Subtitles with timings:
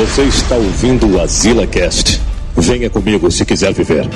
[0.00, 2.22] Você está ouvindo o Azila Cast.
[2.56, 4.08] Venha comigo se quiser viver.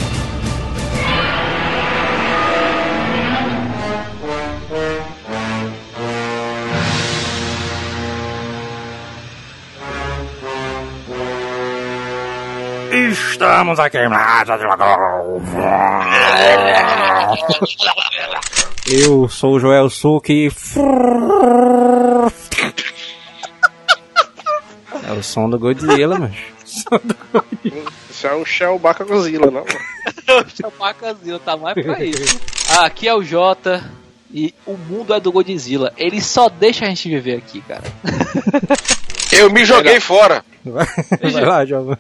[13.11, 13.98] Estamos aqui.
[18.87, 20.51] Eu sou o Joel Suki.
[25.15, 26.35] É o som do Godzilla, mas.
[28.11, 29.64] Isso é o Chewbacca Godzilla, não?
[30.53, 32.41] Chewbacca Godzilla, tá mais pra isso.
[32.70, 33.84] Ah, aqui é o Jota
[34.33, 35.92] e o mundo é do Godzilla.
[35.97, 37.84] Ele só deixa a gente viver aqui, cara.
[39.31, 40.45] Eu me joguei fora.
[40.64, 41.97] Vai lá, jovem.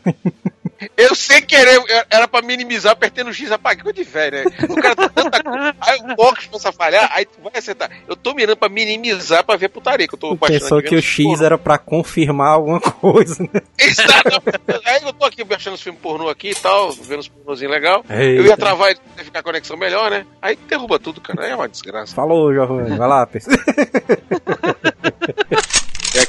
[0.96, 4.56] Eu sem querer, era pra minimizar, apertei no X, apaguei de velho, né?
[4.68, 5.76] O cara tá tanta coisa.
[5.80, 7.90] Aí o Fox começa a falhar, aí tu vai acertar.
[8.08, 11.40] Eu tô mirando pra minimizar pra ver putaria que eu tô Pensou que o X
[11.40, 13.60] era pra confirmar alguma coisa, né?
[13.78, 14.86] Exatamente.
[14.86, 18.04] Aí eu tô aqui baixando os filmes pornô aqui e tal, vendo os pornôzinhos legal.
[18.08, 18.42] Eita.
[18.42, 20.26] Eu ia travar e ficar a conexão melhor, né?
[20.40, 21.44] Aí derruba tudo, cara.
[21.44, 22.14] Aí é uma desgraça.
[22.14, 22.96] Falou, jovem.
[22.96, 23.50] Vai lá, PC.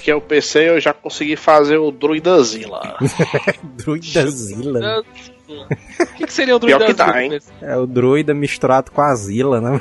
[0.06, 2.98] E aqui é o PC eu já consegui fazer o Druidazilla.
[3.76, 5.04] Druidazilla?
[5.48, 7.40] O que, que, seria o druida Pior tá, hein?
[7.62, 9.78] É o druida misturado com a Zila, né?
[9.78, 9.80] o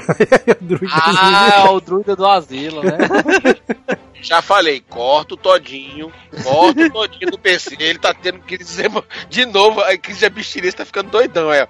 [0.93, 2.99] ah, é o druida do asilo, né?
[4.25, 6.11] Já falei, corta o todinho,
[6.43, 7.77] corta o todinho do PC.
[7.79, 8.91] Ele tá tendo que dizer
[9.29, 11.53] de novo, a crise de abstinência tá ficando doidão.
[11.53, 11.69] É.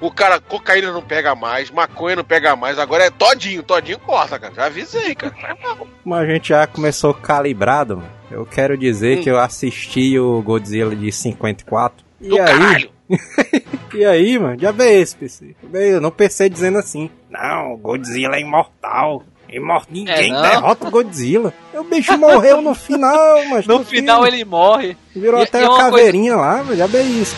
[0.00, 4.38] O cara, cocaína não pega mais, maconha não pega mais, agora é todinho, todinho corta,
[4.38, 4.54] cara.
[4.54, 5.34] Já avisei, cara.
[6.04, 8.22] Mas a gente já começou calibrado, mano.
[8.30, 9.22] Eu quero dizer hum.
[9.22, 12.04] que eu assisti o Godzilla de 54.
[12.20, 12.90] Do e aí, caralho.
[13.94, 15.54] e aí, mano, já vê esse PC.
[15.72, 17.10] Eu não pensei dizendo assim.
[17.30, 19.22] Não, Godzilla é imortal.
[19.52, 21.52] Imor ninguém é, derrota o Godzilla.
[21.74, 23.66] O bicho morreu no final, mas.
[23.66, 24.36] No, final filme.
[24.36, 24.96] ele morre.
[25.14, 26.62] Virou e, até e a caveirinha coisa...
[26.64, 27.36] lá, já vê isso.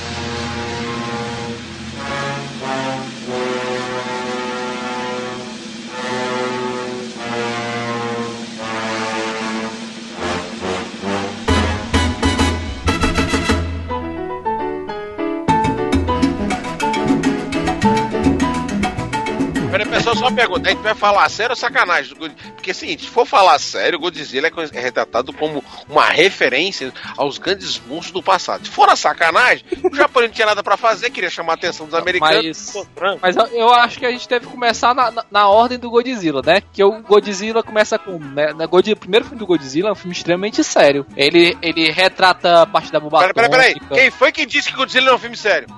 [20.35, 22.15] Pergunta, a gente vai falar sério ou sacanagem?
[22.17, 26.93] Porque é o seguinte, se for falar sério, o Godzilla é retratado como uma referência
[27.17, 28.67] aos grandes monstros do passado.
[28.67, 31.87] Se for a sacanagem, o Japão não tinha nada pra fazer, queria chamar a atenção
[31.87, 32.75] dos americanos.
[33.21, 36.43] Mas, mas eu acho que a gente deve começar na, na, na, ordem do Godzilla,
[36.45, 36.63] né?
[36.73, 38.19] Que o Godzilla começa com.
[38.19, 41.07] Né, na Godzilla, o primeiro filme do Godzilla é um filme extremamente sério.
[41.17, 43.75] Ele, ele retrata a parte da bomba Peraí, peraí, peraí.
[43.91, 45.69] Quem foi que disse que Godzilla é um filme sério?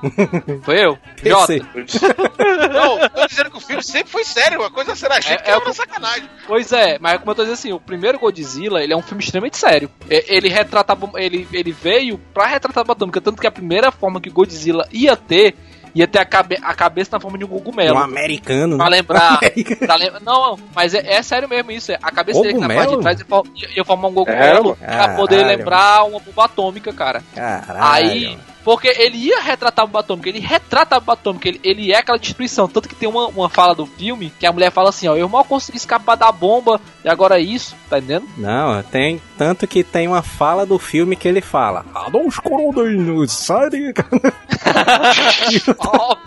[0.63, 0.99] Foi eu.
[1.23, 1.55] Jota.
[2.73, 5.55] não, tô dizendo que o filme sempre foi sério, a coisa será chique é, é,
[5.55, 6.29] é uma sacanagem.
[6.47, 9.23] Pois é, mas como eu tô dizendo assim, o primeiro Godzilla, ele é um filme
[9.23, 9.91] extremamente sério.
[10.09, 14.21] Ele retrata, ele, ele veio pra retratar a bomba atômica, tanto que a primeira forma
[14.21, 15.55] que Godzilla ia ter
[15.97, 17.97] ia ter a, cabe a cabeça na forma de um cogumelo.
[17.97, 18.77] Um americano.
[18.77, 19.41] Pra lembrar.
[19.81, 20.21] pra lembra...
[20.21, 21.91] Não, mas é, é, sério mesmo isso.
[21.91, 25.17] É, a cabeça dele na parte de trás ia, ia formar um cogumelo é, pra
[25.17, 27.23] poder lembrar uma bomba atômica, cara.
[27.35, 28.11] Caralho.
[28.11, 31.93] Aí porque ele ia retratar a bomba atômica, ele retrata a bomba atômica, ele, ele
[31.93, 32.67] é aquela destruição.
[32.67, 35.29] Tanto que tem uma, uma fala do filme que a mulher fala assim: ó, eu
[35.29, 38.27] mal consegui escapar da bomba e agora é isso, tá entendendo?
[38.37, 39.23] Não, tem.
[39.39, 41.87] Tanto que tem uma fala do filme que ele fala: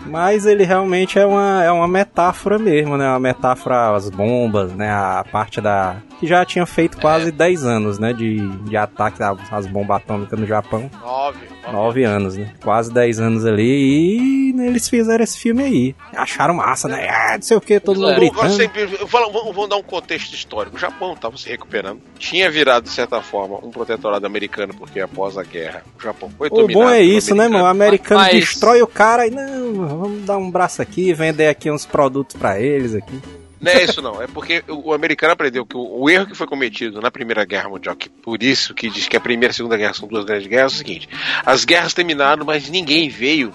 [0.06, 3.06] Mas ele realmente é uma, é uma metáfora mesmo, né?
[3.06, 4.90] Uma metáfora às bombas, né?
[4.90, 5.96] A parte da.
[6.18, 7.32] Que já tinha feito quase é.
[7.32, 8.14] 10 anos, né?
[8.14, 10.90] De, de ataque às bombas atômicas no Japão.
[11.02, 11.49] 9.
[11.70, 12.52] 9 anos, né?
[12.62, 15.94] Quase 10 anos ali e né, eles fizeram esse filme aí.
[16.14, 17.08] Acharam massa, né?
[17.08, 19.06] Ah, não sei o que, todo mundo gritando.
[19.06, 20.76] Vamos, vamos dar um contexto histórico.
[20.76, 22.00] O Japão estava se recuperando.
[22.18, 26.48] Tinha virado, de certa forma, um protetorado americano, porque após a guerra, o Japão foi
[26.50, 27.64] O bom é isso, né, mano?
[27.64, 28.34] O americano Mas...
[28.34, 32.60] destrói o cara e não, vamos dar um braço aqui, vender aqui uns produtos para
[32.60, 33.20] eles aqui.
[33.60, 36.46] Não é isso não, é porque o americano aprendeu que o, o, erro que foi
[36.46, 39.54] cometido na Primeira Guerra Mundial, que por isso que diz que a Primeira e a
[39.54, 41.08] Segunda Guerra são duas grandes guerras, é o seguinte:
[41.44, 43.52] as guerras terminaram, mas ninguém veio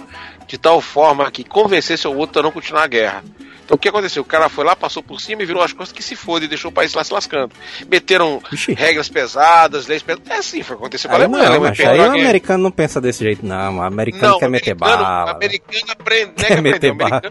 [0.47, 3.23] de tal forma que convencesse o outro a não continuar a guerra.
[3.65, 4.21] Então o que aconteceu?
[4.21, 6.47] O cara foi lá, passou por cima e virou as costas que se foda e
[6.47, 7.51] deixou o país lá se lascando.
[7.89, 8.73] Meteram Ixi.
[8.73, 10.29] regras pesadas, leis pesadas.
[10.29, 11.49] É assim, foi acontecer com a Alemanha.
[11.49, 13.77] Não, mas aí o americano não pensa desse jeito, não.
[13.77, 15.25] O americano não, quer meter bala.
[15.25, 17.21] O americano aprende, né, quer meter bala.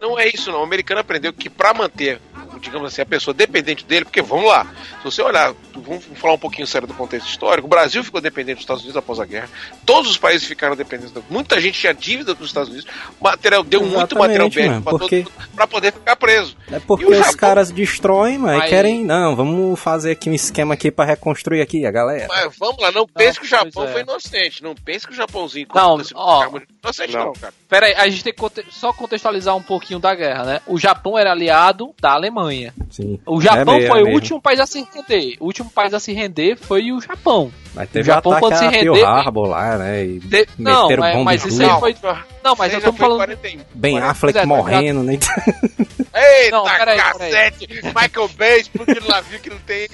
[0.00, 0.60] Não é isso, não.
[0.60, 2.20] O americano aprendeu que para manter
[2.64, 4.66] digamos assim, a pessoa dependente dele, porque vamos lá,
[4.98, 8.56] se você olhar, vamos falar um pouquinho sério do contexto histórico, o Brasil ficou dependente
[8.56, 9.48] dos Estados Unidos após a guerra,
[9.84, 12.86] todos os países ficaram dependentes, muita gente tinha dívida com os Estados Unidos,
[13.20, 15.26] material deu Exatamente, muito material porque...
[15.54, 16.56] para poder ficar preso.
[16.70, 17.36] É porque os Japão...
[17.36, 18.68] caras destroem, mas Aí...
[18.68, 22.26] querem, não, vamos fazer aqui um esquema aqui para reconstruir aqui a galera.
[22.28, 23.92] Mas vamos lá, não pense que o Japão é.
[23.92, 26.48] foi inocente, não pense que o Japãozinho não, ó,
[26.82, 27.52] inocente não, não cara.
[27.68, 30.60] Pera aí, a gente tem que só contextualizar um pouquinho da guerra, né?
[30.66, 32.53] O Japão era aliado da Alemanha.
[32.90, 33.18] Sim.
[33.26, 35.36] O Japão é foi é o último país a se render.
[35.40, 37.52] O último país a se render foi o Japão.
[37.74, 40.04] Mas teve o Japão quando se render, Pearl Harbor lá, né?
[40.04, 40.46] E de...
[40.58, 41.96] Não, mas, mas isso aí foi
[42.42, 43.60] Não, mas eu tô falando 41.
[43.74, 45.14] Ben Affleck é, morrendo, né?
[45.14, 47.66] Eita, não, peraí, cacete!
[47.66, 47.94] Peraí.
[47.94, 49.88] Michael Bay explodindo navio que não tem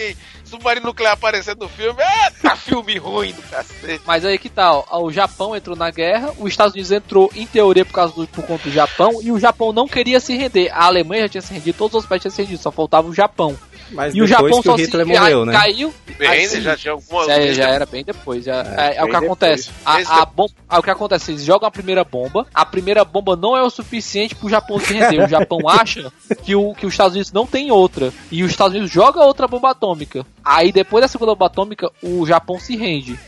[0.50, 2.02] submarino nuclear aparecendo no filme.
[2.02, 4.02] Eita, filme ruim do cacete.
[4.06, 4.82] Mas aí que tal?
[4.82, 8.26] Tá, o Japão entrou na guerra, os Estados Unidos entrou em teoria por causa do
[8.26, 10.70] por conta do Japão e o Japão não queria se render.
[10.70, 13.14] A Alemanha já tinha se rendido, todos os países tinham se rendido, só faltava o
[13.14, 13.56] Japão.
[13.92, 15.52] Mas e o Japão só Hitler se, morreu, né?
[15.52, 15.92] caiu.
[16.18, 18.44] Bem, assim, já tinha alguma é, já era bem depois.
[18.44, 19.70] Já, é, é, é o que acontece.
[19.84, 21.32] A, a bomba, é o que acontece.
[21.32, 22.46] Eles jogam a primeira bomba.
[22.54, 25.24] A primeira bomba não é o suficiente pro Japão se render.
[25.24, 28.12] O Japão acha que, o, que os Estados Unidos não tem outra.
[28.30, 30.24] E os Estados Unidos jogam outra bomba atômica.
[30.44, 33.18] Aí depois da segunda bomba atômica, o Japão se rende.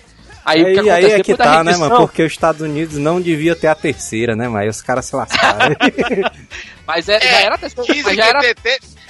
[0.44, 1.64] Aí, aí, aí é que tá, rendição...
[1.64, 2.06] né, mano?
[2.06, 5.76] Porque os Estados Unidos não devia ter a terceira, né, mas os caras se lascaram.
[6.84, 8.02] mas é, já era a terceira.
[8.04, 8.40] Mas já era...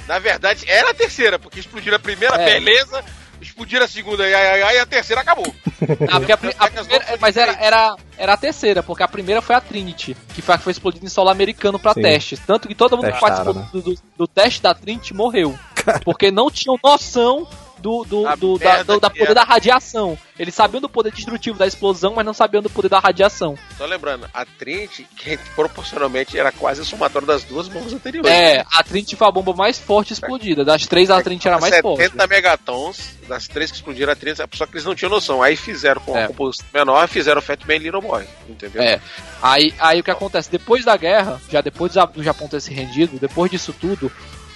[0.06, 2.44] Na verdade, era a terceira, porque explodiram a primeira, é.
[2.44, 3.04] beleza,
[3.40, 5.54] explodiram a segunda e, e, e a terceira acabou.
[6.08, 9.56] Ah, porque a, a primeira, mas era, era, era a terceira, porque a primeira foi
[9.56, 12.38] a Trinity, que foi, foi explodida em solo americano para testes.
[12.38, 13.68] Tanto que todo mundo que participou né?
[13.72, 15.58] do, do, do, teste da Trinity morreu.
[16.04, 17.48] Porque não tinham noção
[17.82, 20.16] do, do, do da, do, da poder da radiação.
[20.38, 23.58] Eles sabiam do poder destrutivo da explosão, mas não sabiam do poder da radiação.
[23.76, 28.30] Só lembrando, a Trinity, que proporcionalmente era quase o somatório das duas bombas anteriores.
[28.30, 30.64] É, a Trinity foi a bomba mais forte explodida.
[30.64, 32.02] Das três, a Trinity era mais 70 forte.
[32.04, 35.42] 70 megatons, das três que explodiram a Trinity, só que eles não tinham noção.
[35.42, 36.24] Aí fizeram com é.
[36.24, 38.82] a composição menor, fizeram o Fat Man Little Boy, entendeu?
[38.82, 39.00] É.
[39.42, 40.50] Aí, aí o que acontece?
[40.50, 44.10] Depois da guerra, já depois do Japão ter se rendido, depois disso tudo,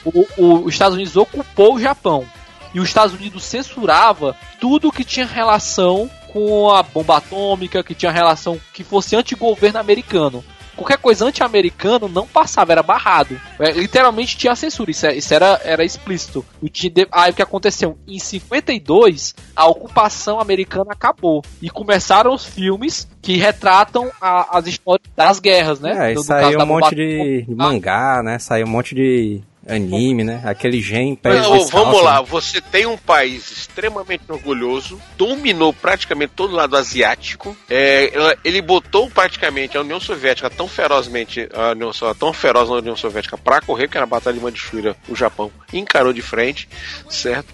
[0.05, 2.27] o, o, os Estados Unidos ocupou o Japão
[2.75, 8.13] e os Estados Unidos censurava tudo que tinha relação com a bomba atômica, que tinha
[8.13, 10.45] relação que fosse anti-governo americano.
[10.77, 13.41] Qualquer coisa anti-americano não passava, era barrado.
[13.59, 16.45] É, literalmente tinha censura, isso, é, isso era, era explícito.
[16.61, 16.69] O
[17.13, 17.97] aí o que aconteceu?
[18.07, 21.43] Em 52, a ocupação americana acabou.
[21.63, 26.13] E começaram os filmes que retratam a, as histórias das guerras, né?
[26.13, 28.39] É, saiu um monte de, de mangá, né?
[28.39, 30.41] Saiu um monte de anime, né?
[30.45, 32.27] Aquele gen Não, Vamos lá, né?
[32.29, 38.13] você tem um país extremamente orgulhoso, dominou praticamente todo o lado asiático, é,
[38.45, 43.37] ele botou praticamente a União Soviética tão ferozmente, a União, tão feroz na União Soviética
[43.37, 46.69] para correr, que era a Batalha de Manchukuo, o Japão encarou de frente,
[47.09, 47.53] certo?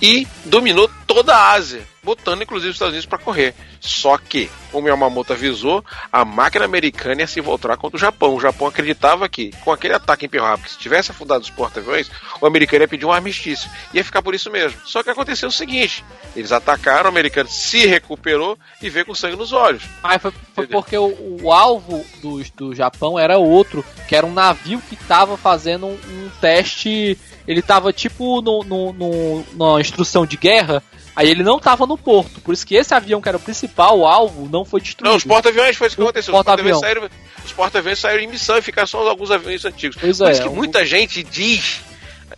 [0.00, 3.54] E dominou toda a Ásia botando inclusive os Estados Unidos para correr.
[3.80, 8.34] Só que, como Yamamoto avisou, a máquina americana ia se voltar contra o Japão.
[8.34, 12.10] O Japão acreditava que, com aquele ataque em Pearl Harbor, se tivesse afundado os porta-aviões,
[12.40, 13.70] o americano ia pedir um armistício.
[13.92, 14.78] Ia ficar por isso mesmo.
[14.84, 16.04] Só que aconteceu o seguinte:
[16.34, 19.84] eles atacaram, o americano se recuperou e veio com sangue nos olhos.
[20.02, 24.32] Mas foi, foi porque o, o, alvo do, do Japão era outro, que era um
[24.32, 30.24] navio que estava fazendo um, um teste ele tava tipo no, no, no, na instrução
[30.24, 30.82] de guerra
[31.16, 34.04] Aí ele não tava no porto, por isso que esse avião que era o principal
[34.04, 35.10] alvo não foi destruído.
[35.10, 36.32] Não, os porta-aviões foi isso que aconteceu.
[36.32, 37.10] Porta os porta-aviões saíram,
[37.54, 39.96] porta saíram em missão e ficaram só alguns aviões antigos.
[40.00, 41.80] Pois por é, isso que muita gente diz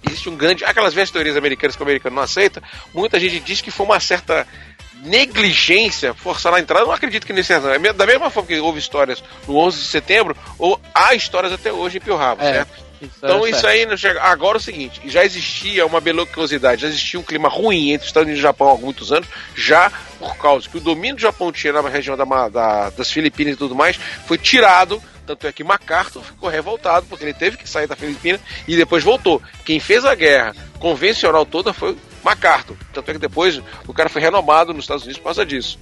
[0.06, 0.64] existe um grande.
[0.64, 2.62] Aquelas velhas teorias americanas que o americano não aceita,
[2.92, 4.46] muita gente diz que foi uma certa
[5.02, 6.82] negligência forçar a entrada.
[6.82, 7.60] Eu não acredito que nesse é
[7.92, 11.98] Da mesma forma que houve histórias no 11 de setembro, ou há histórias até hoje
[11.98, 12.52] em Pearl Harbor, é.
[12.54, 12.85] certo?
[13.00, 13.86] Então é isso aí
[14.20, 18.08] agora é o seguinte, já existia uma belociosidade, já existia um clima ruim entre os
[18.08, 21.22] Estados Unidos e o Japão há muitos anos, já por causa que o domínio do
[21.22, 25.52] Japão tinha na região da, da, das Filipinas e tudo mais, foi tirado tanto é
[25.52, 28.38] que MacArthur ficou revoltado porque ele teve que sair da Filipina
[28.68, 29.42] e depois voltou.
[29.64, 32.76] Quem fez a guerra convencional toda foi MacArthur.
[32.92, 35.78] Tanto é que depois o cara foi renomado nos Estados Unidos por causa disso.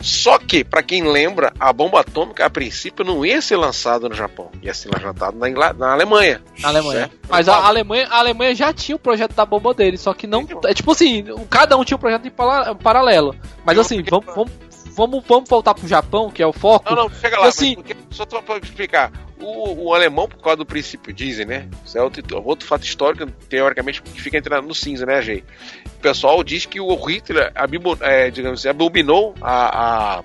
[0.00, 4.14] Só que, para quem lembra, a bomba atômica a princípio não ia ser lançada no
[4.14, 5.60] Japão, ia ser lançada na, Ingl...
[5.76, 6.42] na Alemanha.
[6.60, 7.00] Na Alemanha.
[7.00, 7.18] Certo?
[7.28, 10.46] Mas a Alemanha, a Alemanha já tinha o projeto da bomba dele, só que não.
[10.64, 13.34] É tipo assim, cada um tinha um projeto em paralelo.
[13.64, 14.52] Mas assim, vamos, vamos,
[14.96, 16.94] vamos, vamos voltar pro Japão, que é o foco.
[16.94, 19.12] Não, não, chega lá, assim, porque, só pra explicar.
[19.38, 21.68] O, o, alemão, por causa do princípio, dizem, né?
[21.84, 25.44] Isso é outro, outro fato histórico, teoricamente, que fica entrando no cinza, né, Jay?
[26.06, 27.52] O pessoal diz que o Hitler,
[28.00, 30.22] é, digamos assim, abominou a, a,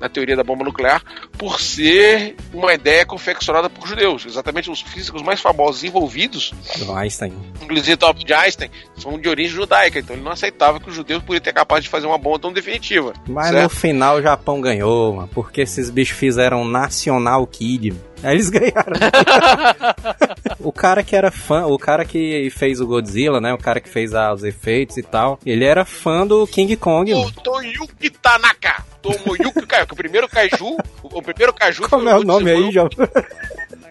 [0.00, 1.02] na teoria da bomba nuclear
[1.36, 4.24] por ser uma ideia confeccionada por judeus.
[4.24, 7.32] Exatamente os físicos mais famosos envolvidos, Do Einstein.
[7.60, 11.42] inclusive Thomas Einstein, são de origem judaica, então ele não aceitava que os judeus podiam
[11.42, 13.12] ter capaz de fazer uma bomba tão definitiva.
[13.28, 13.74] Mas no certo?
[13.74, 17.90] final o Japão ganhou, mano, porque esses bichos fizeram National Kid.
[17.90, 18.13] mano.
[18.24, 18.94] Aí eles ganharam.
[20.60, 23.52] o cara que era fã, o cara que fez o Godzilla, né?
[23.52, 27.12] O cara que fez ah, os efeitos e tal, ele era fã do King Kong.
[27.12, 27.32] O mano.
[27.42, 28.82] Toyuki Tanaka.
[29.02, 29.92] Tomoyuki Kaiju.
[29.92, 30.76] O primeiro Kaiju.
[31.02, 32.72] O primeiro Kaiju Como é o nome aí.
[32.72, 32.90] Jovem?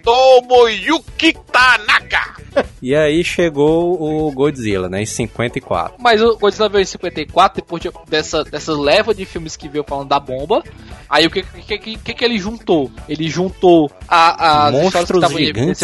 [0.03, 2.42] Tomoyuki Tanaka.
[2.81, 5.01] E aí chegou o Godzilla, né?
[5.01, 5.95] Em 54.
[5.99, 9.83] Mas o Godzilla veio em 54, depois de- dessa, dessa leva de filmes que veio
[9.87, 10.63] falando da bomba.
[11.09, 12.91] Aí o que, que, que, que, que ele juntou?
[13.07, 15.79] Ele juntou a, que Monstros em gigantes?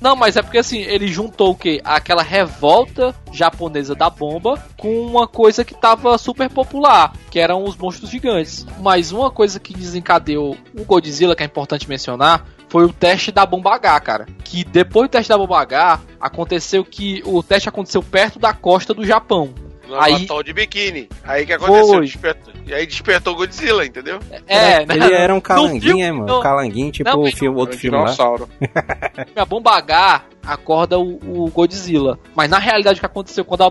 [0.00, 1.80] Não, mas é porque assim, ele juntou o quê?
[1.84, 7.76] Aquela revolta japonesa da bomba com uma coisa que tava super popular, que eram os
[7.76, 8.66] monstros gigantes.
[8.80, 13.46] Mas uma coisa que desencadeou o Godzilla, que é importante mencionar, foi o teste da
[13.46, 14.26] bomba H, cara.
[14.42, 18.92] Que depois do teste da bomba H, aconteceu que o teste aconteceu perto da costa
[18.92, 19.54] do Japão.
[19.88, 21.08] No Aí- atol de biquíni.
[21.22, 22.00] Aí que aconteceu?
[22.00, 22.54] Despertou.
[22.66, 24.18] E aí despertou o Godzilla, entendeu?
[24.46, 24.94] É, né?
[24.94, 26.26] Ele era um calanguinho, é, mano?
[26.26, 26.40] não.
[26.40, 28.04] Calanguinho, tipo Não, o filme, outro Um filme lá.
[28.04, 28.48] dinossauro.
[29.36, 32.18] a bomba H acorda o, o Godzilla.
[32.34, 33.70] Mas na realidade o que aconteceu quando a,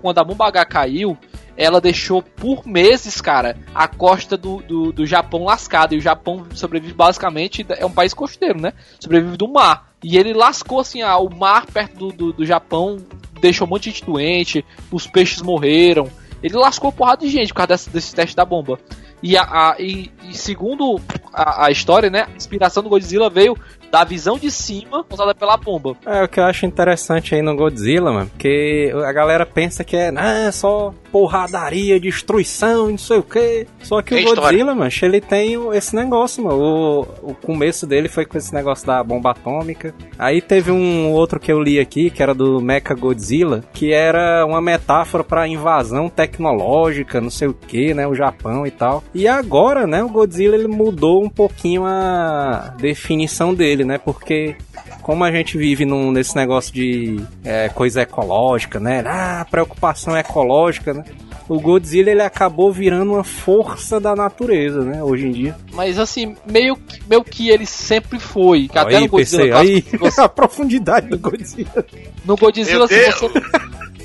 [0.00, 1.16] quando a bomba H caiu,
[1.56, 5.94] ela deixou por meses, cara, a costa do, do, do Japão lascada.
[5.94, 8.72] E o Japão sobrevive basicamente, é um país costeiro, né?
[9.00, 9.88] Sobrevive do mar.
[10.02, 12.98] E ele lascou assim, ah, o mar perto do, do, do Japão
[13.38, 16.08] deixou um monte de gente doente, os peixes morreram.
[16.42, 18.78] Ele lascou porrada de gente por causa desse, desse teste da bomba.
[19.22, 21.00] E, a, a- e- e segundo
[21.32, 22.26] a, a história, né?
[22.28, 23.56] A inspiração do Godzilla veio
[23.90, 25.96] da visão de cima causada pela bomba.
[26.06, 29.96] É, o que eu acho interessante aí no Godzilla, mano, porque a galera pensa que
[29.96, 33.66] é, ah, é só porradaria, destruição, não sei o que.
[33.82, 34.42] Só que Tem o história.
[34.42, 36.58] Godzilla, mano, ele tem esse negócio, mano.
[36.58, 39.94] O, o começo dele foi com esse negócio da bomba atômica.
[40.18, 44.44] Aí teve um outro que eu li aqui, que era do Mecha Godzilla, que era
[44.44, 49.02] uma metáfora pra invasão tecnológica, não sei o que, né, o Japão e tal.
[49.14, 54.56] E agora, né, o Godzilla ele mudou um pouquinho a definição dele, né, porque
[55.02, 59.02] como a gente vive num, nesse negócio de é, coisa ecológica, né?
[59.06, 61.04] Ah, preocupação ecológica, né?
[61.48, 65.02] O Godzilla ele acabou virando uma força da natureza, né?
[65.02, 65.56] Hoje em dia.
[65.72, 68.68] Mas assim, meio que, meio que ele sempre foi.
[68.68, 71.86] Que até aí, no Godzilla PC, clássico, aí se você- a profundidade do Godzilla.
[72.26, 73.14] No Godzilla, Meu se Deus!
[73.20, 73.40] você,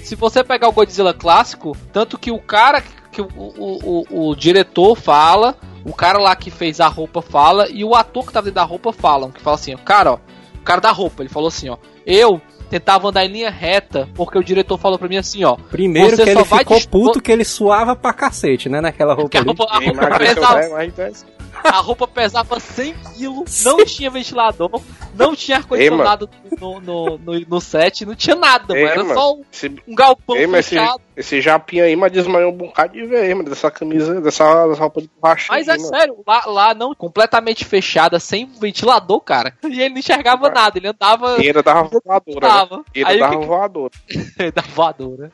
[0.03, 4.35] se você pegar o Godzilla clássico, tanto que o cara que o, o, o, o
[4.35, 8.45] diretor fala, o cara lá que fez a roupa fala, e o ator que tava
[8.45, 10.17] dentro da roupa falam, que fala assim, ó, cara, ó,
[10.55, 14.37] o cara da roupa, ele falou assim, ó, eu tentava andar em linha reta, porque
[14.37, 17.21] o diretor falou pra mim assim, ó, Primeiro Você que só ele vai ficou puto
[17.21, 18.81] que ele suava pra cacete, né?
[18.81, 20.83] Naquela roupa que a roupa, a roupa pesava,
[21.63, 24.81] a roupa pesava 100 quilos, não tinha ventilador,
[25.15, 26.29] não tinha ar-condicionado
[26.59, 29.19] no, no, no, no set, não tinha nada, Ei, mano, era mano.
[29.19, 31.01] só um, Esse, um galpão ei, mas esse, fechado.
[31.15, 35.01] esse japinha aí, mas desmaiou um bocado de vez, mano, dessa camisa, dessa, dessa roupa
[35.01, 35.47] de borracha.
[35.51, 35.89] Mas aí, é mano.
[35.95, 39.53] sério, lá, lá não, completamente fechada, sem ventilador, cara.
[39.63, 41.37] E ele não enxergava nada, ele andava.
[41.41, 42.47] E ainda dava voadora, né?
[42.53, 42.83] Tava.
[42.95, 43.91] E Aí ainda o dava que voadora.
[44.53, 45.31] da voadora.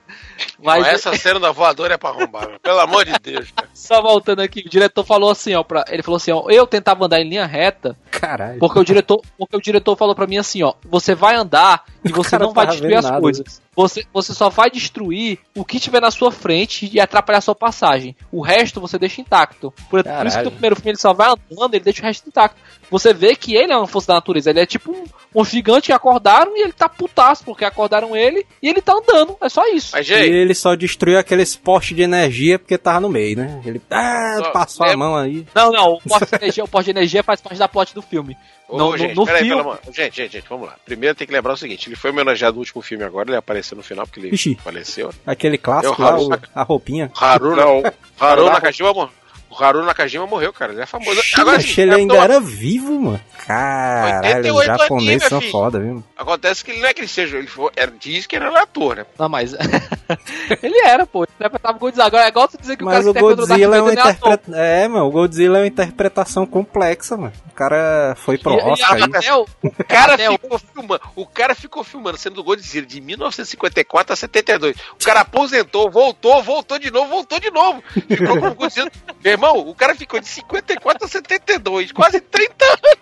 [0.62, 3.52] Mas Mas essa cena da voadora é pra arrombar, pelo amor de Deus.
[3.52, 3.70] cara.
[3.74, 7.06] só voltando aqui, o diretor falou assim, ó, pra, ele falou assim, ó, eu tentava
[7.06, 8.60] andar em linha reta, Caralho.
[8.60, 12.10] porque o diretor, porque o diretor falou pra mim assim, ó, você vai andar e
[12.12, 13.20] O você não vai destruir as nada.
[13.20, 13.62] coisas.
[13.76, 17.56] Você, você só vai destruir o que tiver na sua frente e atrapalhar a sua
[17.56, 18.16] passagem.
[18.32, 19.74] O resto você deixa intacto.
[19.90, 22.28] Por, por isso que no primeiro filme ele só vai andando, ele deixa o resto
[22.28, 22.60] intacto.
[22.92, 24.50] Você vê que ele é uma força da natureza.
[24.50, 28.46] Ele é tipo um, um gigante que acordaram e ele tá putaço porque acordaram ele
[28.62, 29.38] e ele tá andando.
[29.40, 29.92] É só isso.
[29.94, 33.62] Mas, E gente, ele só destruiu aqueles postes de energia porque tava no meio, né?
[33.64, 35.46] Ele ah, Só- passou é- a mão aí.
[35.54, 38.02] Não, não, o poste de energia, o poste de energia faz parte da plot do
[38.02, 38.36] filme.
[38.68, 39.56] Ô, no, no- gente, no peraí, filme.
[39.56, 39.80] pelo amor.
[39.92, 40.76] Gente, gente, gente, vamos lá.
[40.86, 43.69] Primeiro tem que lembrar o seguinte: ele foi homenageado no último filme agora, ele apareceu
[43.76, 44.56] no final porque ele Ixi.
[44.64, 45.12] faleceu.
[45.26, 47.12] Aquele clássico Eu, lá, Haru- o- a roupinha.
[47.16, 47.78] Haru, Não,
[48.20, 49.12] Haru Haru- Nakajima morreu.
[49.50, 50.72] O Haru Nakajima morreu, cara.
[50.74, 51.20] Ele é famoso.
[51.20, 53.22] Ixi, Agora, assim, ele ainda era vivo, mano.
[53.48, 56.04] Caralho, os 88 japoneses são foda, viu?
[56.16, 57.38] Acontece que ele não é que ele seja.
[57.38, 59.06] Ele foi, era, diz que ele era ator, né?
[59.18, 59.54] Não, mas.
[60.62, 61.24] ele era, pô.
[61.24, 62.06] Ele interpretava o Godzilla.
[62.06, 63.94] Agora é igual tu dizer que Mas o o cara interpretou Godzilla é uma é
[63.94, 64.12] ator.
[64.12, 64.56] interpretação.
[64.64, 67.34] É, mano, o Godzilla é uma interpretação complexa, mano.
[67.50, 69.04] O cara foi pro E- e Oscar aí.
[69.04, 72.86] até o- O cara, até o- ficou filmando, o cara ficou filmando sendo do Godzilla
[72.86, 74.76] de 1954 a 72.
[75.00, 77.84] O cara aposentou, voltou, voltou de novo, voltou de novo.
[78.08, 78.92] Ficou com o Godzilla.
[79.40, 83.00] Irmão, o cara ficou de 54 a 72, quase 30 anos.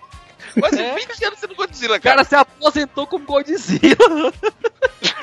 [0.59, 0.93] Quase É.
[0.95, 2.23] 20 anos sendo Godzilla, O cara cara.
[2.27, 3.95] se aposentou como Godzilla.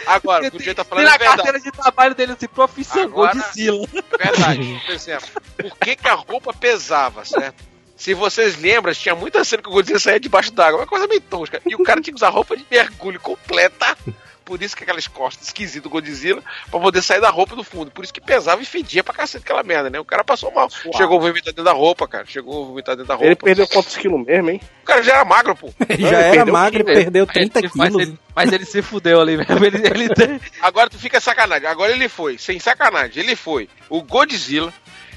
[0.06, 1.36] Agora, o que o Diego tá falando na verdade.
[1.36, 3.86] carteira de trabalho dele assim, profissão Agora- Godzilla.
[4.18, 4.82] Verdade.
[4.86, 7.62] Por exemplo, por que, que a roupa pesava, certo?
[7.96, 11.20] Se vocês lembram, tinha muita cena que o Godzilla saía debaixo d'água, uma coisa meio
[11.20, 11.62] tosca.
[11.64, 13.96] E o cara tinha que usar roupa de mergulho completa.
[14.44, 17.90] Por isso que aquelas costas esquisitas do Godzilla, pra poder sair da roupa do fundo.
[17.90, 19.98] Por isso que pesava e fedia pra cacete aquela merda, né?
[19.98, 20.68] O cara passou mal.
[20.70, 22.26] Chegou a vomitar dentro da roupa, cara.
[22.26, 23.26] Chegou a vomitar dentro da roupa.
[23.26, 24.60] Ele perdeu quantos quilos mesmo, hein?
[24.82, 25.72] O cara já era magro, pô.
[25.98, 28.02] Já ele era magro e perdeu 30 Ele- mas, quilos.
[28.08, 29.64] ele, mas ele se fudeu ali mesmo.
[29.64, 31.66] Ele, ele tem- Agora tu fica sacanagem.
[31.66, 33.22] Agora ele foi, sem sacanagem.
[33.22, 34.70] Ele foi o Godzilla,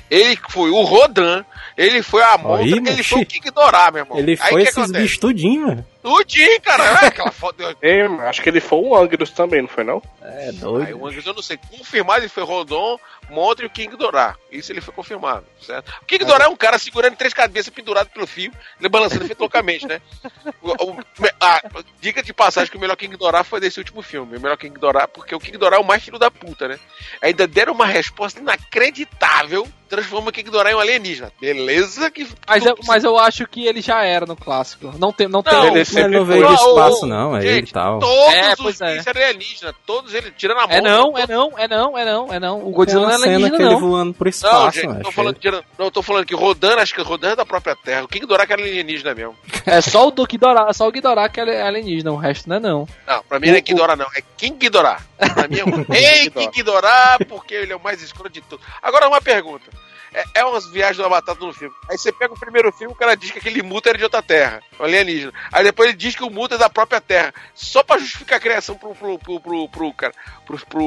[0.09, 1.43] ele foi o Rodan,
[1.77, 4.17] ele foi a Montra, Aí, ele foi o King Dorá, meu irmão.
[4.17, 5.85] Ele Aí foi que esses bichos tudinho, mano.
[6.07, 6.83] Tudinho, cara.
[6.85, 7.61] É, aquela foto.
[7.81, 10.01] Ei, acho que ele foi o Angus também, não foi não?
[10.21, 10.97] É Aí doido.
[10.97, 11.59] o Angus eu não sei.
[11.69, 12.97] Confirmado ele foi Rodon,
[13.29, 14.35] Montra e o King Dorá.
[14.49, 15.91] Isso ele foi confirmado, certo?
[16.01, 19.39] O King Dorá é um cara segurando três cabeças pendurado pelo fio, ele balançando feito
[19.39, 20.01] loucamente, né?
[20.61, 20.97] O, o,
[21.41, 21.61] a,
[21.99, 24.37] dica de passagem que o melhor King Dorá foi desse último filme.
[24.37, 26.79] O melhor King Dorá, porque o King Dorá é o mais filho da puta, né?
[27.21, 31.31] Ainda deram uma resposta inacreditável, transforma o King Dorá em um alienígena.
[31.39, 32.27] Beleza que.
[32.47, 34.93] mas, eu, mas eu acho que ele já era no clássico.
[34.97, 35.27] Não tem.
[35.27, 37.99] Não tem Não, Ele sempre não veio espaço, não, é ele e gente, tal.
[37.99, 38.91] Todos É, os pois é.
[38.93, 40.75] bichos eram alienígenas, todos eles, tirando a mão.
[40.77, 42.59] É não, é não, é não, é não, é não.
[42.67, 43.79] O Godzilla não é alienígena, ele não.
[43.79, 45.03] voando pro Não, espaço, gente, mano.
[45.03, 47.75] tô falando, tirando, não, eu tô falando que Rodan, acho que Rodan é da própria
[47.75, 48.03] Terra.
[48.03, 49.35] O King Dorá que era alienígena mesmo.
[49.65, 52.59] É só o do Ghidorah, só o Ghidorah que é alienígena, o resto não é
[52.59, 52.87] não.
[53.05, 54.05] Não, pra mim não é Dorá, não.
[54.15, 55.01] É King Ghidorah.
[55.17, 56.31] Pra mim é um Ei, Ghidorah.
[56.31, 58.61] King Ghidorah, porque ele é o mais escuro de tudo.
[58.81, 59.65] Agora, uma pergunta.
[60.13, 61.73] É, é umas viagens da batata no filme.
[61.89, 64.21] Aí você pega o primeiro filme, o cara diz que aquele Muta era de outra
[64.21, 65.33] terra, um alienígena.
[65.51, 67.33] Aí depois ele diz que o Muta é da própria terra.
[67.53, 70.13] Só pra justificar a criação pro, pro, pro, pro, pro, cara,
[70.45, 70.81] pro, pro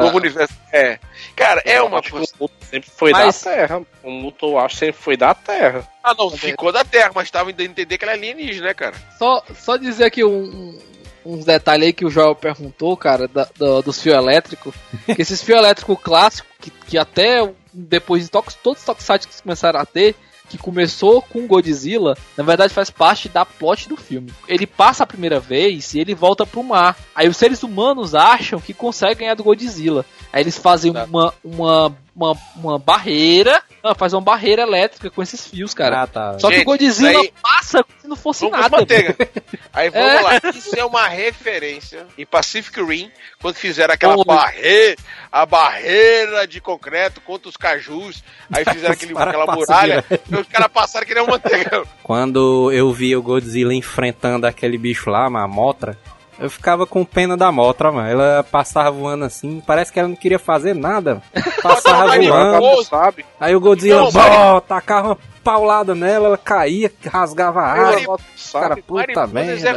[0.00, 0.54] novo universo.
[0.72, 0.98] É.
[1.36, 2.32] Cara, é Eu uma acho que coisa.
[2.38, 3.82] o Muto sempre foi Mas- da Terra.
[4.02, 5.88] O Muto, eu acho, sempre foi da Terra.
[6.02, 8.96] Ah, não, ficou da terra, mas tava ainda entender que ela é alienígena, né, cara?
[9.18, 10.76] Só, só dizer aqui um,
[11.24, 14.74] uns detalhes aí que o Joel perguntou, cara, da- da- dos fios elétricos.
[15.16, 19.80] esses fios elétricos clássicos, que, que até depois de tox, todos os tokusatsu que começaram
[19.80, 20.14] a ter,
[20.48, 24.32] que começou com Godzilla, na verdade faz parte da plot do filme.
[24.46, 26.96] Ele passa a primeira vez e ele volta pro mar.
[27.14, 30.04] Aí os seres humanos acham que conseguem ganhar do Godzilla.
[30.32, 31.04] Aí eles fazem Tá.
[31.04, 36.02] uma, uma, uma, uma barreira, ah, faz uma barreira elétrica com esses fios, cara.
[36.02, 36.38] Ah, tá.
[36.38, 38.76] Só que Gente, o Godzilla aí- passa como se não fosse Vamos nada.
[38.76, 39.16] manteiga.
[39.72, 40.20] Aí vamos É.
[40.20, 40.30] lá.
[40.54, 44.24] Isso é uma referência em Pacific Rim, quando fizeram aquela Oi.
[44.24, 44.96] barreira,
[45.32, 48.22] a barreira de concreto contra os cajus.
[48.52, 50.04] Aí fizeram aquele, aquela muralha.
[50.30, 51.82] E os caras passaram que nem um manteiga.
[52.02, 55.98] Quando eu vi o Godzilla enfrentando aquele bicho lá, a Motra,
[56.42, 58.08] eu ficava com pena da Motra, mano.
[58.08, 61.22] Ela passava voando assim, parece que ela não queria fazer nada.
[61.62, 62.84] Passava Mas, voando.
[62.84, 63.24] Sabe?
[63.38, 68.76] Aí o Godzilla, Não, bó, tacava uma paulada nela, ela caía, rasgava a tu Cara,
[68.76, 69.72] puta merda.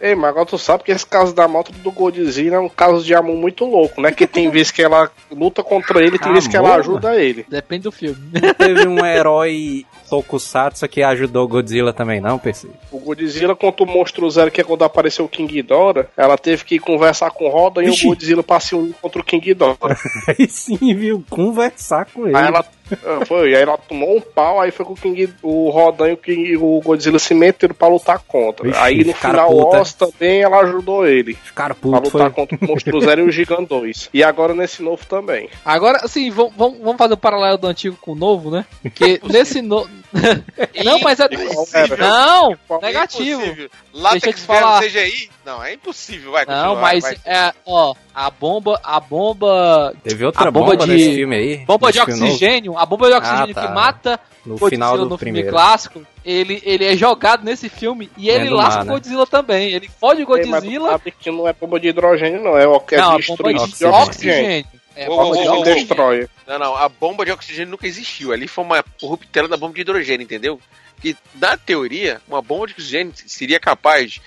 [0.00, 3.04] Ei, mas agora tu sabe que esse caso da moto do Godzilla é um caso
[3.04, 4.10] de amor muito louco, né?
[4.10, 7.44] Que tem vezes que ela luta contra ele, tem vezes que ela ajuda ele.
[7.48, 8.16] Depende do filme.
[8.56, 12.68] Teve um herói Tokusatsu que ajudou o Godzilla também, não, PC?
[12.90, 16.64] O Godzilla contra o Monstro Zero, que é quando apareceu o King Ghidorah, ela teve
[16.64, 19.76] que conversar com o Roda e o Godzilla unir contra o King Ghidorah.
[20.28, 21.24] Aí sim, viu?
[21.28, 22.36] Conversar com ele.
[22.36, 22.64] Aí ela
[23.04, 26.12] ah, foi, aí ela tomou um pau, aí foi com o King, o Rodan e
[26.12, 28.66] o, King, o Godzilla se meteram pra lutar contra.
[28.66, 29.80] Vixe, aí no final o puta.
[29.80, 31.34] Oz também ela ajudou ele.
[31.34, 32.46] Ficaram Pra putos, lutar foi.
[32.46, 34.10] contra o Monstro Zero e o Gigant 2.
[34.12, 35.48] E agora nesse novo também.
[35.64, 38.64] Agora, assim, vamos, fazer um paralelo do antigo com o novo, né?
[38.82, 39.88] Porque nesse novo.
[40.84, 41.24] não, mas é.
[41.26, 41.96] Impossível.
[41.98, 43.40] Não, negativo.
[43.42, 43.54] Impossível.
[43.68, 44.82] Deixa eu Látex te falar.
[44.82, 45.30] CGI?
[45.44, 46.32] Não, é impossível.
[46.32, 50.86] Vai, Não, mas vai, é, ó, a bomba, a bomba, Teve outra A bomba bomba,
[50.86, 51.56] de- nesse filme aí.
[51.66, 53.66] bomba de filme novo, oxigênio, a bomba de oxigênio Ah, tá.
[53.66, 55.50] que mata No Godzilla final do no filme primeiro.
[55.50, 58.92] clássico, ele, ele é jogado nesse filme e ele lasca o né?
[58.92, 59.72] Godzilla também.
[59.72, 60.90] Ele fode o Ei, mas Godzilla.
[60.92, 62.56] sabe que não é bomba de hidrogênio, não.
[62.56, 64.02] É o que é Não, a bomba destruído de de oxigênio.
[64.02, 64.66] oxigênio.
[64.96, 66.28] É, Ô, bomba destrói.
[66.46, 68.32] Não, não, a bomba de oxigênio nunca existiu.
[68.32, 70.60] Ali foi uma corruptela da bomba de hidrogênio, entendeu?
[71.00, 74.20] Que, na teoria, uma bomba de oxigênio seria capaz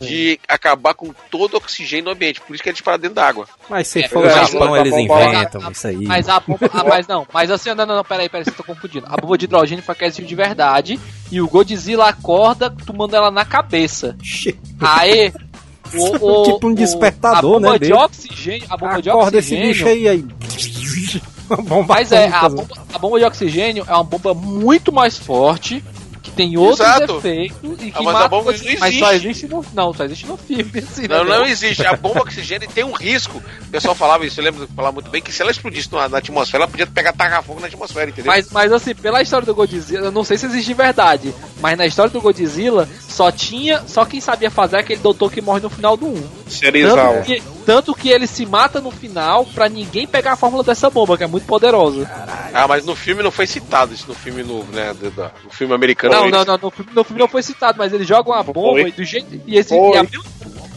[0.00, 2.40] de acabar com todo o oxigênio no ambiente.
[2.40, 3.48] Por isso que é disparado dentro da água.
[3.70, 6.04] Mas se É, for o Japão, eles inventam isso aí.
[6.04, 6.70] Mas a bomba.
[6.72, 9.06] ah, mas não, mas assim, não, não, não, peraí, peraí, você tá confundindo.
[9.08, 10.98] A bomba de hidrogênio foi que existiu de verdade.
[11.30, 14.16] E o Godzilla acorda tomando ela na cabeça.
[14.80, 15.32] Aí.
[15.96, 18.66] O, o- Tipo um o- despertador, a bomba né, de oxigênio.
[18.70, 19.68] A bomba de Acorda esse oxigênio.
[19.72, 20.24] bicho aí, aí.
[21.68, 25.18] Bomba Mas é, a atômica, bomba, a bomba de oxigênio é uma bomba muito mais
[25.18, 25.84] forte,
[26.34, 27.18] tem outros Exato.
[27.18, 29.28] efeitos e que Ah, mas a bomba não Mas só existe.
[29.28, 29.64] existe no.
[29.72, 30.70] Não, só existe no filme.
[30.78, 31.38] Assim, Não, né?
[31.38, 31.86] não existe.
[31.86, 33.42] A bomba oxigênio tem um risco.
[33.66, 36.08] O pessoal falava isso, eu lembro de falar muito bem, que se ela explodisse na,
[36.08, 38.30] na atmosfera, ela podia pegar tacar fogo na atmosfera, entendeu?
[38.32, 41.76] Mas, mas assim, pela história do Godzilla, eu não sei se existe de verdade, mas
[41.78, 43.82] na história do Godzilla, só tinha.
[43.86, 46.22] Só quem sabia fazer é aquele doutor que morre no final do 1.
[47.16, 50.90] Tanto que, tanto que ele se mata no final pra ninguém pegar a fórmula dessa
[50.90, 52.08] bomba, que é muito poderosa.
[52.52, 54.94] Ah, mas no filme não foi citado isso no filme novo, né?
[55.44, 56.14] No filme americano.
[56.14, 58.42] Não, eles- não, não, no filme, no filme não foi citado, mas ele joga uma
[58.42, 58.88] bomba Foi.
[58.88, 59.40] e do jeito.
[59.46, 60.04] E, esse, e, a,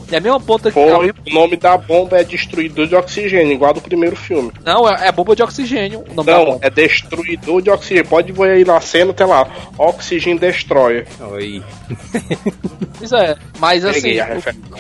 [0.09, 0.73] e a mesma ponta que.
[0.73, 4.51] Foi, o nome da bomba é destruidor de oxigênio, igual do primeiro filme.
[4.63, 6.03] Não, é, é bomba de oxigênio.
[6.09, 8.07] O nome da Não, é destruidor de oxigênio.
[8.09, 11.07] Pode ver aí na cena, tem lá, Oxygen Destroyer.
[11.31, 11.61] Oi.
[12.97, 14.01] Pois é, mas assim.
[14.01, 14.23] Peguei.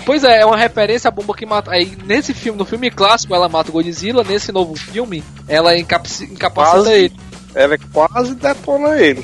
[0.03, 1.69] Pois é, é uma referência à bomba que mata.
[1.71, 6.23] Aí nesse filme, no filme clássico, ela mata o Godzilla, nesse novo filme, ela incapaci-
[6.25, 6.93] incapacita Quase.
[6.93, 7.13] ele.
[7.53, 9.23] Ela quase detona ele.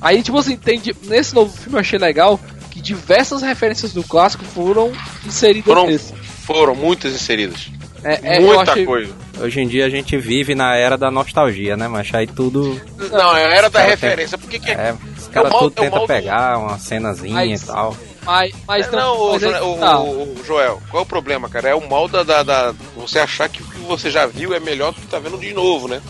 [0.00, 2.38] Aí, tipo assim, tem, nesse novo filme eu achei legal
[2.84, 4.92] diversas referências do clássico foram
[5.26, 6.12] inseridas Foram- nesse.
[6.46, 7.68] Foram muitas inseridas.
[8.04, 9.10] É, é, Muita achei- coisa.
[9.40, 11.88] Hoje em dia a gente vive na era da nostalgia, né?
[11.88, 12.78] Mas aí tudo.
[13.10, 14.36] Não, era da referência.
[14.36, 17.62] Por que que É, os caras tudo é o tentam mal pegar uma cenazinha Mas-
[17.62, 17.96] e tal.
[18.26, 20.00] Mas, mas não, o, mas aí Joel, que tá.
[20.00, 21.68] o- o Joel, qual é o problema, cara?
[21.70, 24.60] É o mal da, da- da- Você achar que o que você já viu é
[24.60, 26.00] melhor do que tá vendo de novo, né?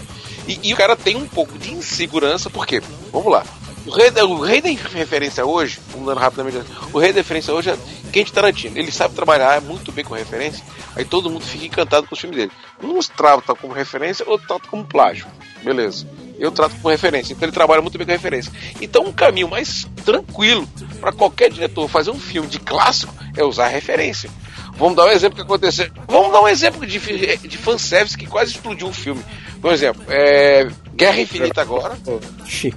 [0.47, 2.83] E, e o cara tem um pouco de insegurança, por quê?
[3.13, 3.45] Vamos lá.
[3.87, 6.59] O rei, da- o rei da referência hoje, vamos dando rapidamente,
[6.93, 7.77] o rei da referência hoje é
[8.13, 8.79] Quentin Tarantino.
[8.79, 10.65] Ele sabe trabalhar muito bem com referência,
[10.97, 12.53] aí todo mundo fica encantado com os filmes dele.
[12.83, 15.27] Uns trata como referência, outros trata como plágio.
[15.63, 16.07] Beleza.
[16.39, 18.51] Eu trato como referência, então ele trabalha muito bem com referência.
[18.81, 20.67] Então um caminho mais tranquilo
[21.01, 24.31] para qualquer diretor fazer um filme de clássico é usar referência.
[24.77, 25.89] Vamos dar um exemplo que aconteceu.
[26.09, 26.99] Vamos dar um exemplo de,
[27.37, 29.23] de fanservice que quase explodiu o filme.
[29.61, 31.97] Por exemplo, é, Guerra Infinita agora.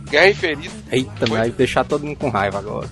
[0.09, 1.37] Guerra Infinita, Eita, Foi?
[1.37, 2.89] vai deixar todo mundo com raiva agora.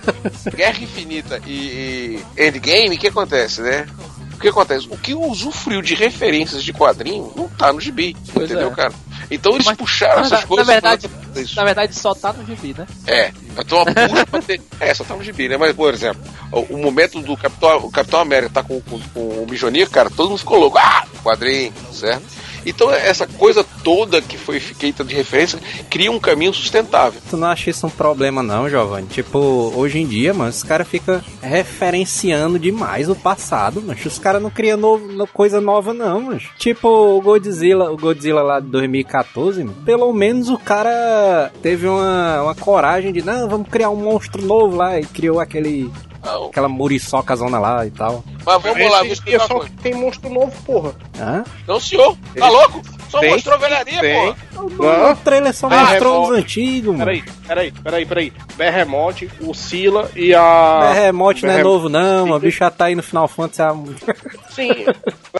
[0.54, 3.86] Guerra Infinita e, e Endgame, o que acontece, né?
[4.34, 4.86] O que acontece?
[4.90, 8.74] O que usufruiu de referências de quadrinho não tá no gibi, Pois entendeu, é.
[8.74, 8.92] cara?
[9.30, 10.66] Então eles Mas, puxaram na- essas na coisas.
[10.66, 11.56] verdade- pra- isso.
[11.56, 12.86] Na verdade, só tá no gibi, né?
[13.06, 14.60] É, então a puxa pra ter.
[14.78, 15.56] É, só tá no gibi, né?
[15.56, 19.20] Mas, por exemplo, o, o momento do Capitão, o Capitão América tá com, com, com
[19.20, 20.76] o Mijonir, cara, todo mundo ficou louco.
[20.78, 22.22] Ah, quadrinho, certo?
[22.66, 27.20] Então essa coisa toda que foi feita de referência cria um caminho sustentável.
[27.30, 29.06] Tu não acha isso um problema, não, Giovanni?
[29.06, 29.38] Tipo,
[29.74, 34.50] hoje em dia, mano, os caras ficam referenciando demais o passado, mas os caras não
[34.50, 39.76] criam no- coisa nova, não, mas Tipo, o Godzilla, o Godzilla lá de 2014, mano,
[39.84, 44.76] pelo menos o cara teve uma, uma coragem de, não, vamos criar um monstro novo
[44.76, 45.90] lá, e criou aquele,
[46.26, 48.22] Não, aquela muriçoca zona lá e tal.
[48.44, 49.70] mas vamos lá, vou Esse explicar é uma só coisa.
[49.70, 50.94] que tem monstro novo, porra.
[51.18, 51.44] Hã?
[51.66, 52.82] Não, senhor, tá louco?
[53.08, 54.34] Só Tem, mostrou velharia, tem.
[54.34, 54.84] pô.
[54.84, 57.04] O trailer só Ah, mostrou os antigos, mano.
[57.04, 58.32] Peraí, peraí, peraí, peraí.
[58.56, 60.80] Berremote, o Sila e a.
[60.92, 62.36] Berremote não é novo, não, mano.
[62.36, 63.62] O bicho já tá aí no Final Fantasy.
[63.62, 63.74] há-
[64.50, 64.70] Sim.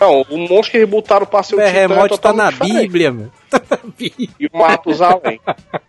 [0.01, 2.81] Não, o monstro que eles botaram pra ser o Titã é Berremote tá na diferente.
[2.83, 3.33] Bíblia, mano.
[3.51, 4.29] Tá na Bíblia.
[4.41, 5.41] E o Matusalém.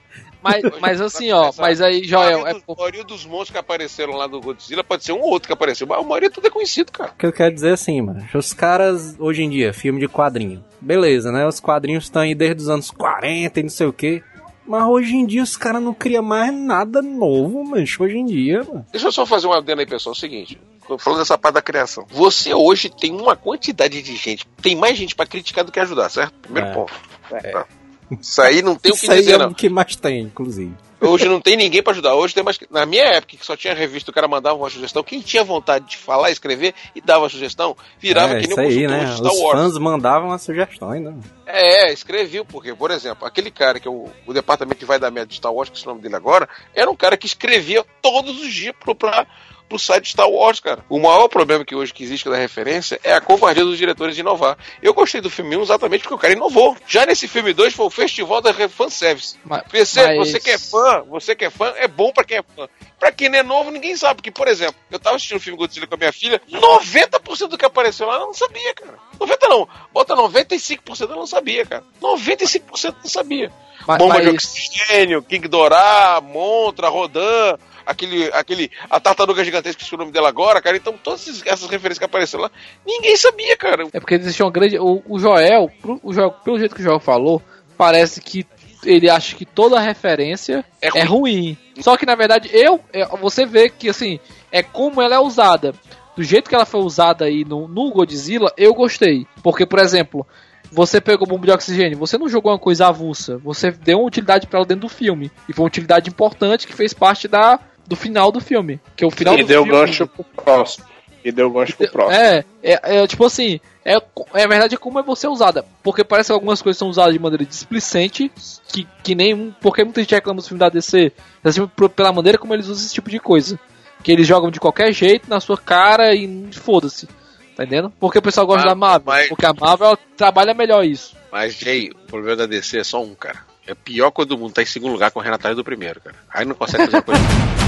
[0.47, 3.51] Mas, mas assim, ó, mas aí, A Joel, maioria, é dos, a maioria dos monstros
[3.51, 6.29] que apareceram lá do Godzilla pode ser um ou outro que apareceu, mas a maioria
[6.29, 7.11] tudo é conhecido, cara.
[7.11, 8.25] O que eu quero dizer assim, mano.
[8.33, 10.63] Os caras, hoje em dia, filme de quadrinho.
[10.79, 11.45] Beleza, né?
[11.47, 14.23] Os quadrinhos estão aí desde os anos 40 e não sei o quê.
[14.65, 18.03] Mas hoje em dia os caras não criam mais nada novo, mancho.
[18.03, 18.85] Hoje em dia, mano.
[18.91, 20.11] Deixa eu só fazer um adendo aí, pessoal.
[20.13, 20.59] É o seguinte,
[20.99, 22.05] falando dessa parte da criação.
[22.09, 26.09] Você hoje tem uma quantidade de gente, tem mais gente pra criticar do que ajudar,
[26.09, 26.33] certo?
[26.41, 26.73] Primeiro É.
[26.73, 26.93] ponto.
[27.29, 27.65] Tá.
[28.11, 29.49] Isso aí não tem o que Isso aí dizer, é não.
[29.49, 30.73] o que mais tem, inclusive.
[30.99, 32.15] Hoje não tem ninguém pra ajudar.
[32.15, 32.57] Hoje tem mais.
[32.71, 35.03] Na minha época, que só tinha revista, o cara mandava uma sugestão.
[35.03, 38.87] Quem tinha vontade de falar, escrever e dava sugestão, virava é, que nem um aí,
[38.87, 39.15] né?
[39.15, 39.59] Star Os Wars.
[39.59, 41.13] fãs mandavam as sugestões, né?
[41.45, 45.11] É, escreveu, porque, por exemplo, aquele cara que é o, o departamento que vai dar
[45.11, 47.85] merda de Star Wars, que é o nome dele agora, era um cara que escrevia
[48.01, 49.27] todos os dias pro, pra,
[49.67, 50.83] pro site Star Wars, cara.
[50.89, 54.21] O maior problema que hoje que existe da referência é a covardia dos diretores de
[54.21, 54.57] inovar.
[54.81, 56.75] Eu gostei do filme 1 exatamente porque o cara inovou.
[56.87, 59.35] Já nesse filme 2 foi o festival da fanservice.
[59.43, 62.37] Mas- Você, mas- você que é fã, você que é fã, é bom pra quem
[62.37, 62.67] é fã.
[62.99, 64.15] Pra quem não é novo, ninguém sabe.
[64.15, 67.57] Porque, por exemplo, eu tava assistindo o filme Godzilla com a minha filha, 90% do
[67.57, 68.95] que apareceu lá eu não sabia, cara.
[69.19, 71.83] 90 não, bota 95% eu não sabia, cara.
[72.01, 73.51] 95% eu não sabia.
[73.85, 79.93] Mas- Bomba de mas- oxigênio, King Dorá, Montra, Rodan, aquele, aquele, a tartaruga gigantesca, que
[79.93, 80.77] é o nome dela agora, cara.
[80.77, 82.51] Então, todas essas referências que apareceram lá,
[82.85, 83.87] ninguém sabia, cara.
[83.93, 84.77] É porque existe uma grande.
[84.77, 87.41] O, o Joel, pro- o Joel, pelo jeito que o Joel falou,
[87.77, 88.45] parece que
[88.85, 91.57] ele acha que toda referência É é ruim.
[91.79, 94.19] Só que na verdade eu, é, você vê que assim
[94.51, 95.73] é como ela é usada.
[96.15, 99.27] Do jeito que ela foi usada aí no, no Godzilla, eu gostei.
[99.43, 100.25] Porque, por exemplo,
[100.71, 104.47] você pegou bomba de oxigênio, você não jogou uma coisa avulsa, você deu uma utilidade
[104.47, 105.31] pra ela dentro do filme.
[105.47, 108.79] E foi uma utilidade importante que fez parte da, do final do filme.
[108.95, 109.79] Que é o final E do deu filme.
[109.79, 110.85] gancho pro próximo.
[111.25, 112.21] E deu gancho pro próximo.
[112.21, 113.95] É, é, é, tipo assim, é,
[114.33, 115.65] é verdade é como é você usada.
[115.83, 118.31] Porque parece que algumas coisas são usadas de maneira displicente,
[118.71, 119.53] que, que nem.
[119.61, 121.11] Porque muita gente reclama dos filmes da DC,
[121.43, 123.59] assim, por- pela maneira como eles usam esse tipo de coisa.
[124.03, 127.07] Que eles jogam de qualquer jeito na sua cara e foda-se.
[127.55, 127.91] Tá entendendo?
[127.99, 129.03] Porque o pessoal gosta Ah, da Marvel.
[129.07, 131.15] mas- Porque a Marvel trabalha melhor isso.
[131.31, 133.39] Mas, Jay, o problema da DC é só um, cara.
[133.65, 136.15] É pior quando o mundo tá em segundo lugar com o Renatário do primeiro, cara.
[136.33, 137.19] Aí não consegue fazer coisa.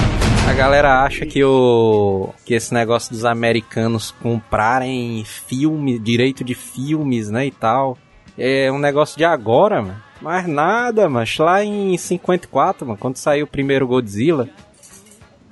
[0.50, 7.30] A galera acha que o que esse negócio dos americanos comprarem filme, direito de filmes,
[7.30, 7.96] né, e tal,
[8.36, 10.02] é um negócio de agora, mano.
[10.20, 14.48] Mas nada, mas lá em 54, mano, quando saiu o primeiro Godzilla,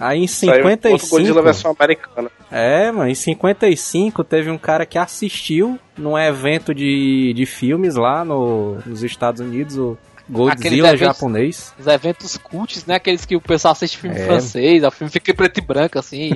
[0.01, 2.29] aí em Saiu outro 55, Godzilla versão americana.
[2.51, 8.25] é, mano, em 55 teve um cara que assistiu num evento de, de filmes lá
[8.25, 9.97] no, nos Estados Unidos, o
[10.29, 11.75] Godzilla eventos- japonês.
[11.79, 12.97] Os eventos cults, né?
[12.97, 14.25] Aqueles que o pessoal assiste filme É.
[14.27, 16.33] francês, o filme fica em preto e branco, assim.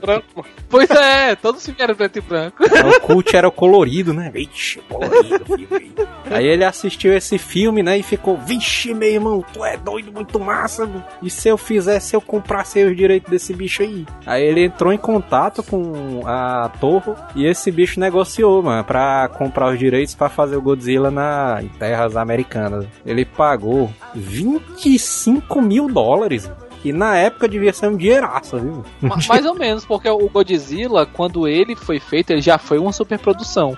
[0.00, 2.64] Branco, pois é, todos os filmes eram preto e branco.
[2.64, 4.30] o cult era colorido, né?
[4.32, 5.94] Vixe, colorido o filme
[6.30, 6.46] aí.
[6.46, 7.98] Ele assistiu esse filme, né?
[7.98, 10.86] E ficou, vixe, meu irmão, tu é doido, muito massa.
[10.86, 11.04] mano.
[11.22, 14.06] E se eu fizesse, se eu comprasse os direitos desse bicho aí?
[14.26, 19.72] Aí ele entrou em contato com a Torre e esse bicho negociou, mano, pra comprar
[19.72, 22.86] os direitos pra fazer o Godzilla na em terras americanas.
[23.04, 26.50] Ele pagou 25 mil dólares.
[26.82, 28.82] Que na época devia ser um dinheiraço, viu?
[29.02, 32.90] Ma- Mais ou menos, porque o Godzilla, quando ele foi feito, ele já foi uma
[32.90, 33.76] superprodução.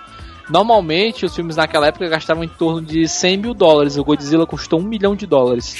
[0.48, 3.96] Normalmente, os filmes naquela época gastavam em torno de 100 mil dólares.
[3.96, 5.74] O Godzilla custou um milhão de dólares.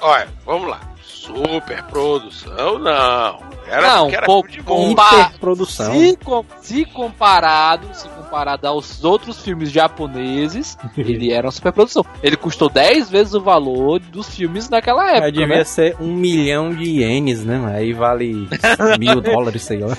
[0.00, 0.80] Olha, vamos lá.
[1.04, 3.38] Super produção, não.
[3.66, 4.90] Era, Não, era pô, filme de bom.
[4.92, 5.92] Hiperprodução.
[5.92, 6.18] Se,
[6.62, 12.04] se comparado, se comparado aos outros filmes japoneses, ele era uma superprodução.
[12.22, 15.64] Ele custou 10 vezes o valor dos filmes naquela Aí época, devia né?
[15.64, 17.60] ser um milhão de ienes, né?
[17.74, 18.48] Aí vale
[18.98, 19.94] mil dólares, sei lá.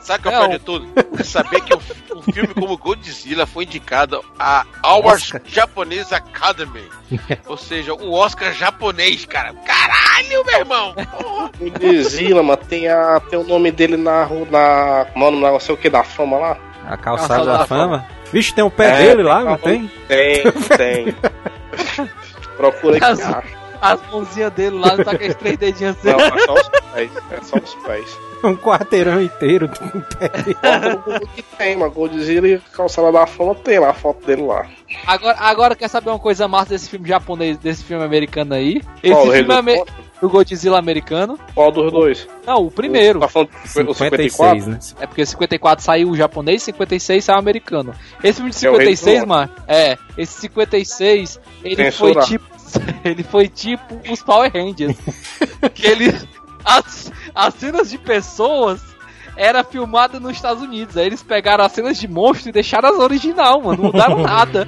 [0.00, 0.46] Sabe o que é Não.
[0.46, 0.88] pior de tudo?
[1.18, 1.78] É saber que um,
[2.16, 5.42] um filme como Godzilla foi indicado a Awards Oscar.
[5.46, 6.84] Japanese Academy.
[7.46, 9.54] Ou seja, o Oscar japonês, cara.
[9.64, 10.94] Caralho, meu irmão!
[10.94, 11.50] Porra.
[11.80, 12.95] Godzilla, mano, tem, a,
[13.30, 15.06] tem o nome dele na rua, na.
[15.14, 16.56] Mano, não sei o que da fama lá.
[16.88, 18.06] A calçada Calçada da da fama.
[18.32, 19.90] Vixe, tem o pé É, dele lá, uma não tem?
[20.08, 20.42] Tem,
[20.76, 21.14] tem.
[22.56, 23.56] Procura que As- acha.
[23.80, 26.08] As mãozinhas dele lá, tá com as três dedinhos assim.
[26.10, 27.10] Não, é só os pés.
[27.30, 28.18] É só os pés.
[28.42, 30.30] Um quarteirão inteiro com o pé
[30.90, 34.42] no Google que tem, mas Godzilla e Calçada da Fama tem lá a foto dele
[34.42, 34.66] lá.
[35.06, 38.80] Agora, agora quer saber uma coisa massa desse filme japonês, desse filme americano aí?
[39.02, 39.92] Esse Qual, filme do ame- Conto?
[40.20, 41.38] do Godzilla americano.
[41.54, 42.26] Qual dos dois?
[42.46, 43.18] Não, o primeiro.
[43.20, 43.90] Tá falando do 54?
[44.60, 44.78] 56, né?
[45.00, 47.92] É porque 54 saiu o japonês, 56 saiu o americano.
[48.22, 49.28] Esse filme de É o Rei do 56, Norte.
[49.28, 52.14] mano, é, esse 56, ele Censura.
[52.14, 52.44] foi tipo
[53.04, 54.96] ele foi tipo os Power Rangers.
[55.74, 56.14] que ele
[56.64, 58.80] as, as cenas de pessoas
[59.36, 60.96] era filmada nos Estados Unidos.
[60.96, 64.66] Aí eles pegaram as cenas de monstro e deixaram as original, mano, não mudaram nada.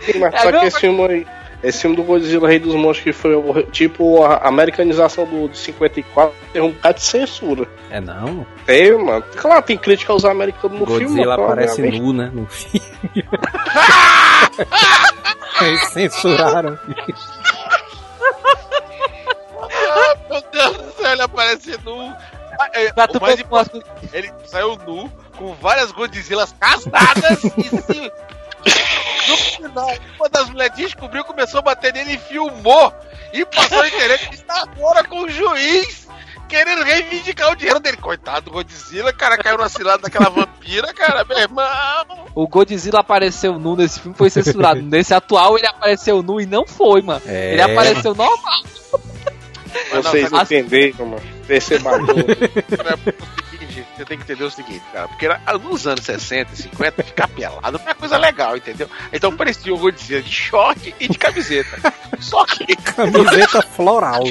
[0.00, 1.26] Sim, mas É só a que esse filme aí.
[1.62, 5.58] Esse filme do Godzilla Rei dos Monstros que foi o- tipo a americanização do de
[5.58, 7.68] 54 tem um bocado de censura.
[7.90, 8.46] É não.
[8.64, 9.22] Tem, mano.
[9.36, 11.04] Claro, tem crítica aos americanos no filme.
[11.04, 12.30] Godzilla mas, aparece nu, né?
[12.32, 12.86] No filme.
[15.60, 16.78] Eles censuraram.
[20.30, 22.14] Meu Deus do céu, ele aparece nu.
[22.72, 28.12] É, Pra o tu mais importante, ele saiu nu, com várias Godzillas casadas e se...
[29.28, 32.92] No final, uma das mulheres descobriu, começou a bater nele e filmou.
[33.32, 36.08] E passou na internet e está agora com o juiz
[36.50, 37.96] querendo reivindicar o dinheiro dele.
[37.96, 41.64] Coitado do Godzilla, cara, caiu na cilada daquela vampira, cara, meu irmão.
[42.34, 44.82] O Godzilla apareceu nu nesse filme, foi censurado.
[44.82, 47.22] nesse atual ele apareceu nu e não foi, mano.
[47.24, 47.52] É.
[47.52, 48.62] Ele apareceu normal.
[50.02, 51.22] Vocês não, entenderam, mano.
[53.96, 57.28] Você tem que entender o seguinte, cara, porque era- nos anos 60 e 50, ficar
[57.28, 58.88] pelado não é coisa legal, entendeu?
[59.12, 61.92] Então parecia o Godzilla de short e de camiseta.
[62.18, 64.24] Só que Camiseta floral.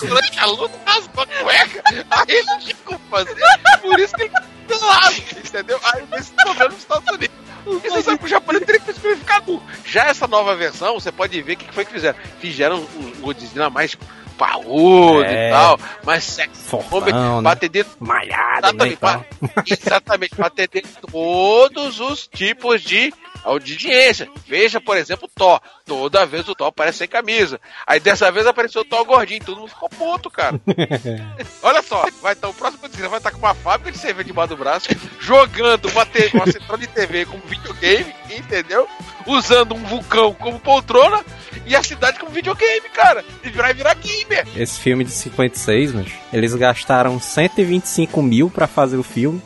[0.00, 3.36] Durante a luta rasgou a cueca, aí ele não tinha como fazer,
[3.80, 5.80] por isso que ele ficou pelado, entendeu?
[5.92, 7.36] Aí nesse problema nos Estados Unidos.
[7.64, 9.62] E você sabe que o japonês teria que ficar nu.
[9.84, 12.18] Já essa nova versão, você pode ver o que foi que fizeram.
[12.40, 13.96] Fizeram um Godzilla mais
[14.36, 15.48] parrudo É.
[15.48, 16.64] e tal, mais sexy.
[16.64, 17.42] Fortão, né?
[17.42, 18.88] Pra atender Malhado, né?
[18.88, 19.24] Exatamente, tal.
[19.38, 24.28] pra, exatamente, para atender todos os tipos de audiência.
[24.46, 25.60] Veja, por exemplo, o Thor.
[25.84, 27.60] Toda vez o Thor aparece sem camisa.
[27.86, 30.60] Aí dessa vez apareceu o Thor gordinho, todo mundo ficou puto, cara.
[31.62, 34.50] Olha só, vai estar o próximo Godzilla vai estar com uma fábrica de cerveja debaixo
[34.50, 34.88] do braço,
[35.20, 38.88] jogando uma, te- uma central de TV como videogame, entendeu?
[39.26, 41.24] Usando um vulcão como poltrona
[41.66, 43.24] e a cidade como videogame, cara.
[43.44, 44.46] E virar, virar gamer.
[44.56, 49.40] Esse filme de 56, mas eles gastaram 125 mil pra fazer o filme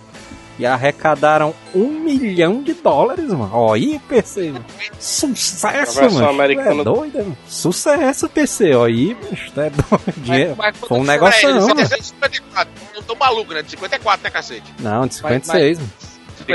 [0.59, 3.51] e arrecadaram um milhão de dólares, mano.
[3.53, 4.53] Ó, aí, PC.
[4.53, 4.65] mano.
[4.99, 6.29] Sucesso, A versão mano.
[6.31, 7.39] americana- É doido, mano.
[7.47, 8.75] Sucesso, PC.
[8.75, 9.53] Ó, aí, bicho.
[9.53, 10.03] Tá doido.
[10.19, 10.55] Dinheiro.
[10.57, 11.87] mas Foi um negócio, não, mano.
[11.87, 12.73] 54.
[12.95, 13.63] Não tô maluco, né?
[13.63, 14.75] De 54, né, cacete?
[14.81, 15.91] Não, de 56, mano.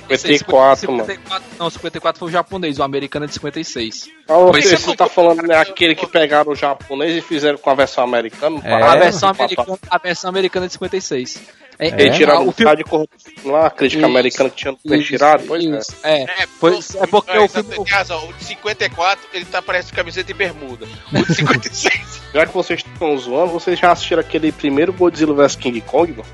[0.10, 1.06] 54, mano.
[1.06, 4.10] 54, não, 54 foi o japonês, o americano é de 56.
[4.28, 7.22] Ah, Mas você, você você tá não- falando né, aquele que pegaram o japonês e
[7.22, 8.60] fizeram com a versão americana?
[8.64, 11.42] É, a, pararam, versão americana, a versão americana é de 56.
[11.84, 12.10] É, É?
[12.12, 12.76] Tiraram o filme.
[12.76, 15.80] de corrupção lá, a crítica Isso, americana que tinha Isso, tirado, pois é.
[15.80, 16.22] isso, é.
[16.22, 20.30] É, Pois- é porque o filme- Tem razão, o de 54, ele tá parecendo camiseta
[20.30, 20.86] e bermuda.
[21.12, 22.22] O de 56.
[22.34, 26.26] Já que vocês estão zoando, vocês já assistiram aquele primeiro Godzilla vs King Kong, mano?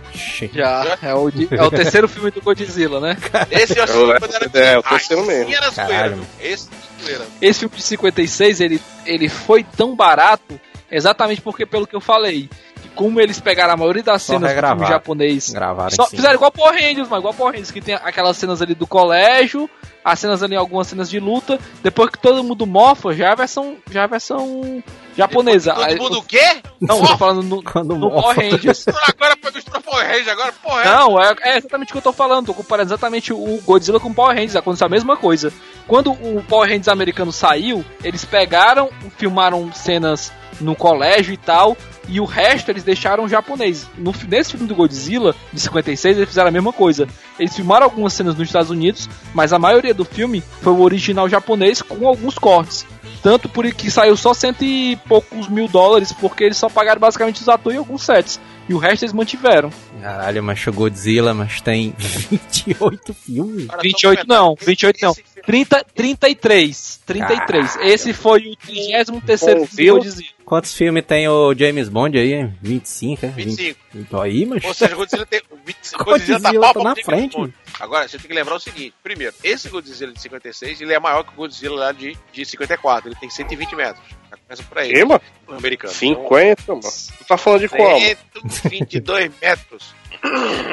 [0.53, 3.17] Já, é o, de- é o terceiro filme do Godzilla, né?
[3.49, 5.45] Esse eu assisti É, quando era é, o Ai, terceiro mesmo.
[5.49, 6.10] sim, era Caralho, zoeira.
[6.17, 6.27] mano.
[6.41, 6.69] Esse
[7.07, 7.21] é.
[7.41, 10.60] Esse filme de 56, ele, ele foi tão barato
[10.91, 14.67] exatamente porque, pelo que eu falei, que como eles pegaram a maioria das cenas do
[14.67, 18.36] filme japonês Gravaram Só fizeram igual Power Rangers, mas igual Power Rangers, que tem aquelas
[18.36, 19.69] cenas ali do colégio,
[20.03, 21.60] as cenas ali, algumas cenas de luta.
[21.83, 24.83] Depois que todo mundo mofa, já é a versão, já é a versão
[25.15, 25.73] japonesa.
[25.73, 26.57] Todo mundo o quê?
[26.81, 28.33] Não, tô falando no, Quando no mofa.
[28.33, 28.86] Power Rangers.
[28.88, 30.99] Agora foi misturou Power Ranger, agora Power Ranger.
[30.99, 32.47] Não, é, é exatamente o que eu tô falando.
[32.47, 34.55] Tô comparando exatamente o Godzilla com o Power Rangers.
[34.55, 35.53] Aconteceu a mesma coisa.
[35.88, 42.19] Quando o Power Rangers americano saiu, eles pegaram, filmaram cenas no colégio e tal, e
[42.19, 43.88] o resto eles deixaram japonês.
[43.97, 47.07] No, nesse filme do Godzilla, de 56, eles fizeram a mesma coisa.
[47.39, 51.27] Eles filmaram algumas cenas nos Estados Unidos, mas a maioria do filme foi o original
[51.29, 52.86] japonês com alguns cortes.
[53.21, 57.41] Tanto por que saiu só cento e poucos mil dólares, porque eles só pagaram basicamente
[57.41, 58.39] os atores e alguns sets.
[58.69, 59.69] E o resto eles mantiveram.
[60.01, 63.63] Caralho, mas o Godzilla, mas tem 28 filmes.
[63.69, 64.67] Agora, 28 só um não, comentário.
[64.67, 65.12] 28 não.
[65.12, 66.99] Esse filme- 30, 33.
[67.05, 67.77] 33.
[67.81, 69.95] Esse foi o 33 filme do Viu?
[69.95, 70.37] Godzilla.
[70.47, 72.33] Quantos filmes tem o James Bond aí?
[72.33, 72.57] hein?
[72.62, 73.29] 25, é?
[73.31, 73.79] 25.
[73.93, 74.15] 20.
[74.15, 74.63] Aí, mas.
[74.63, 75.41] Ou seja, Godzilla tem.
[75.49, 77.53] Godzilla, Godzilla tá tá na frente.
[77.77, 81.25] Agora, você tem que lembrar o seguinte: primeiro, esse Godzilla de 56 ele é maior
[81.25, 83.10] que o Godzilla lá de, de 54.
[83.10, 84.01] Ele tem 120 metros.
[84.47, 84.93] Começa por aí.
[84.93, 85.21] Que, mano?
[85.49, 85.93] O americano.
[85.93, 86.81] 50, mano.
[86.81, 87.99] Tu tá falando de qual?
[87.99, 88.15] mano?
[88.49, 89.93] 122 metros.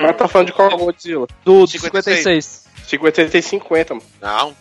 [0.00, 1.26] Mas tá falando de qual Godzilla?
[1.44, 2.18] Do 56.
[2.18, 2.64] 56.
[2.87, 4.06] 50 tem 50, mano.
[4.22, 4.54] Não.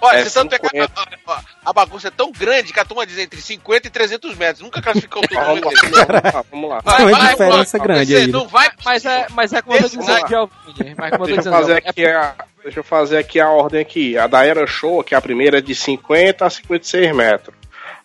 [0.00, 0.92] Olha, É você sabe pegar 50.
[1.26, 4.36] a, a- a bagunça é tão grande que a turma diz entre 50 e 300
[4.36, 4.60] metros.
[4.60, 5.38] Nunca classificou tudo.
[5.38, 5.82] Ah, vamos, lá, dele.
[5.90, 6.80] vamos lá, vamos lá.
[6.96, 8.32] Tem uma diferença grande Você aí, né?
[8.32, 8.70] Não vai.
[8.84, 10.94] Mas é, mas é como eu tô dizendo, Giovanni.
[10.96, 13.40] Mas como eu tô Deixa eu dizendo, fazer Giovanni, aqui a, deixa eu fazer aqui
[13.40, 14.16] a ordem aqui.
[14.18, 17.54] A da Era Show, que é a primeira é de 50 a 56 metros.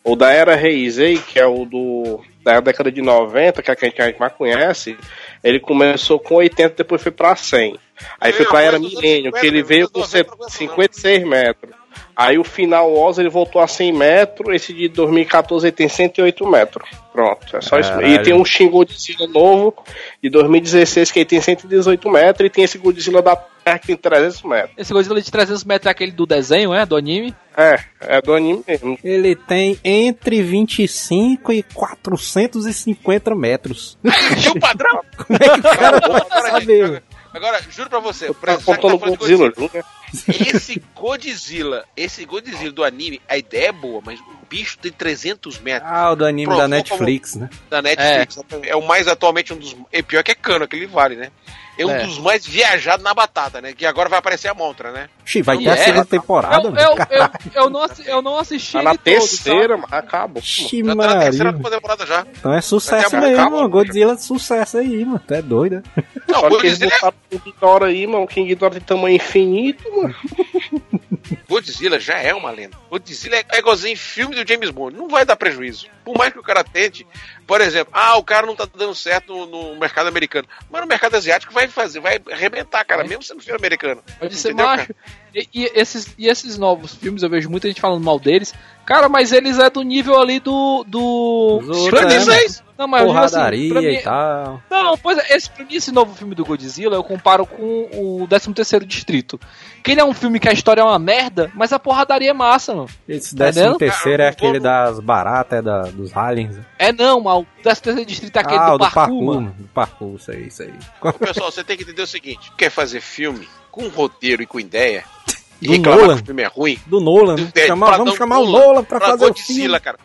[0.04, 3.76] O da Era Heisei, que é o do da década de 90, que é a
[3.78, 4.98] que a gente mais conhece,
[5.42, 7.80] ele começou com 80, depois foi pra 100.
[8.20, 10.50] Aí É, foi pra mas Era Milênio, 50, que ele veio com 90, não aguento
[10.52, 11.74] 56 metros.
[12.16, 16.48] Aí o final Oz ele voltou a 100 metros, esse de 2014 ele tem 108
[16.48, 16.90] metros.
[17.12, 17.90] Pronto, é só isso.
[17.90, 18.08] Caralho.
[18.08, 19.74] E tem um Shin Godzilla novo
[20.22, 23.96] de 2016 que ele tem 118 metros e tem esse Godzilla da Terra que tem
[23.96, 24.72] 300 metros.
[24.78, 26.86] esse Godzilla de 300 metros é aquele do desenho, é?
[26.86, 27.34] Do anime.
[27.58, 28.98] É, é do anime mesmo.
[29.04, 33.98] Ele tem entre 25 e 450 metros.
[34.04, 35.02] E o padrão?
[35.18, 37.04] Como é que o cara gente, saber?
[37.34, 39.86] agora, juro pra você, tô exemplo, já que contando tá falando de Godzilla, Júnior.
[40.28, 44.20] Esse Godzilla, esse Godzilla do anime, a ideia é boa, mas
[44.54, 47.50] bicho tem 300 metros Ah, o do anime Provou da Netflix, né?
[47.72, 48.38] da Netflix.
[48.62, 48.76] É.
[48.76, 49.76] o mais atualmente um dos.
[49.92, 51.30] É pior que é cano, aquele vale, né?
[51.76, 52.06] É um É.
[52.06, 53.74] dos mais viajados na batata, né?
[53.74, 55.10] Que agora vai aparecer a montra, né?
[55.26, 55.78] Xi, vai ter a é?
[55.78, 56.88] segunda temporada, Eu, velho.
[56.88, 57.30] eu, eu,
[57.64, 59.20] eu, não, eu não assisti Tá na ele todo, tá?
[59.20, 60.36] terceira, mas acabou.
[60.36, 60.46] mano.
[60.46, 62.28] Xi, Já tá na terceira temporada já.
[62.38, 63.70] Então é sucesso mesmo, calma, mano.
[63.70, 65.20] Godzilla é sucesso aí, mano.
[65.28, 66.04] Tu é doido, né?
[66.30, 68.24] Não, Só o que eles Godzilla, é- botaram o King Ghidorah aí, mano.
[68.24, 70.16] O King Ghidorah tem tamanho infinito, mano.
[71.50, 72.78] Godzilla já é uma lenda.
[72.90, 74.96] Godzilla é, é igualzinho filme do James Bond.
[74.96, 75.88] Não vai dar prejuízo.
[76.04, 77.06] Por mais que o cara tente.
[77.46, 80.48] Por exemplo, ah, o cara não tá dando certo no, no mercado americano.
[80.70, 84.04] Mas no mercado asiático vai fazer, vai arrebentar, cara, mesmo sendo filme americano.
[84.20, 84.94] Pode ser macho.
[85.36, 88.54] E, e esses, e esses novos filmes, eu vejo muita gente falando mal deles.
[88.86, 90.84] Cara, mas eles é do nível ali do.
[90.88, 91.60] do.
[91.98, 94.62] É, mim, vocês- Não, mas assim, Porradaria pra mim- e tal.
[94.70, 98.28] Não, pois é, esse, pra mim, esse novo filme do Godzilla eu comparo com o
[98.28, 99.40] 13 Distrito.
[99.82, 102.34] Que ele é um filme que a história é uma merda, mas a porradaria é
[102.34, 102.90] massa, mano.
[103.08, 103.78] Esse Tá décimo vendo?
[103.78, 106.58] terceiro é aquele das baratas, é da, dos aliens.
[106.58, 106.66] né?
[106.78, 109.42] É não, mas o 13 Distrito é aquele ah, do do parkour, parkour, mano.
[109.42, 109.56] mano.
[109.58, 110.74] Do parkour, isso aí, isso aí.
[111.20, 115.04] Pessoal, você tem que entender o seguinte: quer fazer filme com roteiro e com ideia,
[115.60, 116.16] e Do reclamar Nolan.
[116.18, 117.52] que o filme é ruim, Do Nolan, né?
[117.56, 119.80] É, Chamar- vamos chamar o Nolan, Nolan pra pra fazer o Godzilla, filme.
[119.80, 119.98] cara.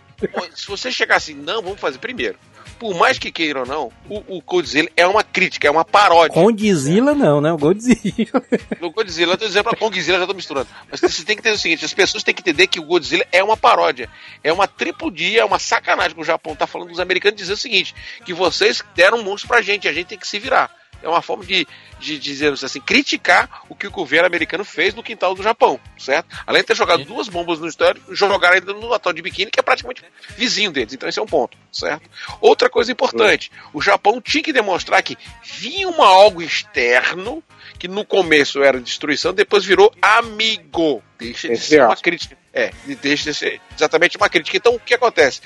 [0.56, 2.36] Se você chegar assim, não, vamos fazer primeiro.
[2.78, 6.40] por mais que queira ou não, o, o Godzilla é uma crítica, é uma paródia.
[6.40, 7.52] Godzilla não, né?
[7.52, 8.42] O Godzilla.
[8.80, 10.68] No Godzilla, eu tô dizendo pra Godzilla, já tô misturando.
[10.90, 13.24] Mas você tem que entender o seguinte: as pessoas têm que entender que o Godzilla
[13.32, 14.08] é uma paródia.
[14.42, 17.56] É uma tripudia, é uma sacanagem que o Japão tá falando dos americanos dizer o
[17.56, 20.70] seguinte: que vocês deram um monstro pra gente, a gente tem que se virar.
[21.02, 21.66] É uma forma de,
[22.00, 26.28] de, dizer assim, criticar o que o governo americano fez no quintal do Japão, certo?
[26.46, 29.60] Além de ter jogado duas bombas no estádio, jogaram ainda no atol de biquíni, que
[29.60, 30.04] é praticamente
[30.36, 30.92] vizinho deles.
[30.92, 32.08] Então esse é um ponto, certo?
[32.40, 37.42] Outra coisa importante, o Japão tinha que demonstrar que vinha uma algo externo,
[37.78, 41.02] que no começo era destruição, depois virou amigo.
[41.18, 42.02] Deixa de ser uma aspas.
[42.02, 42.36] crítica.
[42.52, 44.56] É, deixa de ser exatamente uma crítica.
[44.56, 45.40] Então o que acontece?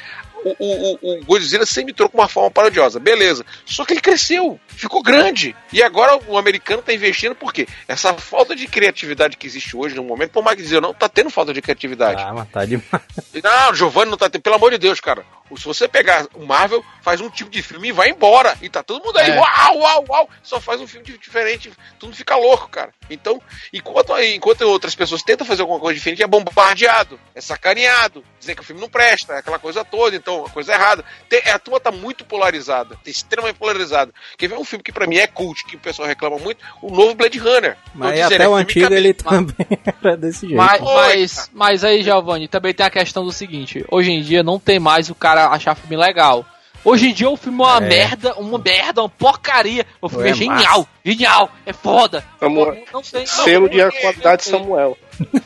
[0.44, 3.44] O, o, o- o Godzilla sempre entrou com uma forma parodiosa, beleza.
[3.64, 5.54] Só que ele cresceu, ficou grande.
[5.72, 10.02] E agora o americano está investindo porque essa falta de criatividade que existe hoje no
[10.04, 12.22] momento, por mais que dizer não, tá tendo falta de criatividade.
[12.22, 12.82] Ah, mas tá demais.
[13.42, 15.24] Não, Giovanni não tá tendo, pelo amor de Deus, cara.
[15.56, 18.56] Se você pegar o Marvel, faz um tipo de filme e vai embora.
[18.62, 19.38] E tá todo mundo aí, É.
[19.38, 20.30] uau, uau, uau.
[20.42, 22.90] Só faz um filme di- diferente, tudo fica louco, cara.
[23.10, 23.40] Então,
[23.72, 28.62] enquanto, enquanto outras pessoas tentam fazer alguma coisa diferente, é bombardeado, é sacaneado, dizer que
[28.62, 31.04] o filme não presta, é aquela coisa toda, então, a coisa errada.
[31.28, 34.12] Tem- a turma tá muito polarizada, tá extremamente polarizada.
[34.36, 36.58] Quer ver um filme que pra mim é cult, que o pessoal reclama muito?
[36.80, 37.76] O novo Blade Runner.
[37.94, 39.54] Mas dizendo, até é o antigo ele também
[40.02, 40.56] era desse jeito.
[40.56, 44.58] Mas, mas, mas aí, Giovanni, também tem a questão do seguinte: hoje em dia não
[44.58, 46.44] tem mais o cara achar filme legal.
[46.84, 47.80] Hoje em dia o filme é uma É.
[47.80, 49.86] merda, uma merda, uma porcaria.
[50.00, 52.24] O filme É é, genial, genial, é foda.
[52.40, 52.74] Samuel.
[52.74, 53.24] Não, não tem.
[53.24, 54.98] Selo de não, qualidade Samuel.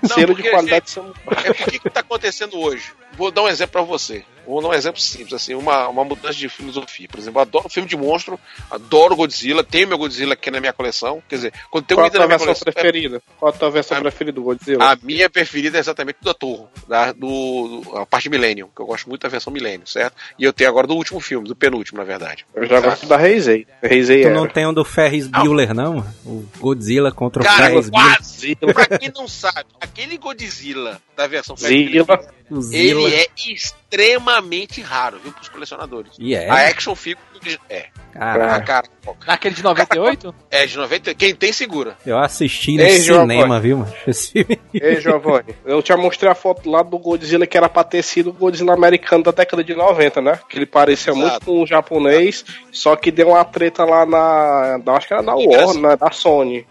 [0.04, 1.12] Selo de qualidade Samuel.
[1.44, 2.90] É porque que está acontecendo hoje?
[3.12, 4.24] Vou dar um exemplo para você.
[4.46, 7.08] Vou dar um exemplo simples, assim, uma, uma mudança de filosofia.
[7.08, 8.38] Por exemplo, eu adoro filme de monstro,
[8.70, 11.22] adoro Godzilla, tenho meu Godzilla aqui na minha coleção.
[11.28, 12.72] Quer dizer, quando tem um Qual a item tua na minha versão coleção.
[12.72, 13.22] preferida?
[13.38, 14.92] Qual a tua versão A- preferida do Godzilla?
[14.92, 18.86] A minha preferida é exatamente do Torro, da, do, do- a parte Millennium, que eu
[18.86, 20.14] gosto muito da versão Millennium, certo?
[20.38, 22.46] E eu tenho agora do último filme, do penúltimo, na verdade.
[22.54, 23.66] Eu já gosto da Reisei.
[23.82, 24.34] Reisei Tu era.
[24.36, 25.98] não tem um do Ferris Bueller, não?
[26.24, 28.16] O Godzilla contra o Cara, Ferris Bueller.
[28.16, 28.56] quase!
[28.56, 31.54] pra quem não sabe, aquele Godzilla da versão.
[32.48, 33.08] O Zilla.
[33.08, 33.85] ele é extremamente
[34.82, 36.12] raro, viu, pros colecionadores.
[36.18, 36.48] E é.
[36.48, 37.20] A action figure
[37.70, 37.86] é.
[38.12, 38.86] Caraca, Ah, cara,
[39.26, 40.34] Naquele de 98?
[40.50, 41.14] é de 90.
[41.14, 41.96] Quem tem, segura.
[42.06, 43.92] eu assisti no Ei, cinema, viu, mano?
[44.06, 44.58] Esse filme.
[44.72, 48.30] Ei, Giovanni, eu te mostrei a foto lá do Godzilla que era pra ter sido
[48.30, 50.38] o Godzilla americano da década de 90, né?
[50.48, 51.26] Que ele parecia Exato.
[51.28, 54.78] muito com o japonês, só que deu uma treta lá na.
[54.78, 55.96] da- Acho que era na Warner, né?
[55.96, 56.66] Da Sony.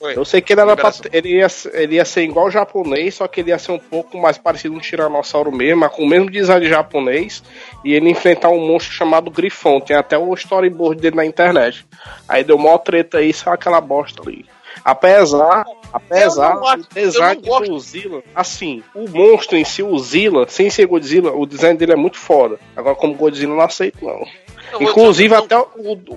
[0.00, 3.26] Eu sei que ele, era pra, ele, ia, ele ia ser igual o japonês, só
[3.26, 6.06] que ele ia ser um pouco mais parecido com um tiranossauro mesmo, mas com o
[6.06, 7.42] mesmo design de japonês,
[7.84, 9.80] e ele enfrentar um monstro chamado Grifão.
[9.80, 11.86] Tem até o storyboard dele na internet.
[12.28, 14.44] Aí deu mó treta aí, só aquela bosta ali.
[14.84, 20.70] Apesar, apesar gosto- do design do Zilla, assim, o monstro em si, o Zilla, sem
[20.70, 22.58] ser Godzilla, o design dele é muito foda.
[22.76, 24.24] Agora, como Godzilla, eu não aceito, não.
[24.72, 25.66] Eu Inclusive, até o,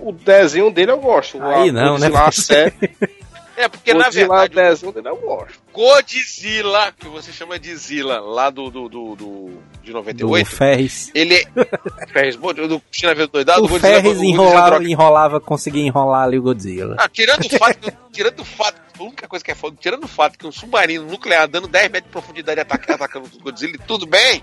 [0.09, 1.41] o desenho dele eu gosto.
[1.41, 2.09] Aí não, né?
[2.09, 2.73] Godzilla, a série,
[3.61, 5.59] É, porque na Godzilla, verdade, o gosto.
[5.73, 10.49] o Godzilla, que você chama de Zilla, lá do, do, do, do- de Do 98,
[10.49, 11.11] Ferris.
[11.13, 11.43] ele é.
[12.07, 16.41] Ferris, do China Vez Doidado, O Godzilla- Ferris Godzilla enrolava, enrolava, conseguia enrolar ali o
[16.41, 16.95] Godzilla.
[16.97, 20.07] Ah, tirando o fato, tirando o fato, a única coisa que é foda, tirando o
[20.07, 23.79] fato que um submarino nuclear dando 10 metros de profundidade ataca, atacando o Godzilla, e
[23.79, 24.41] tudo bem.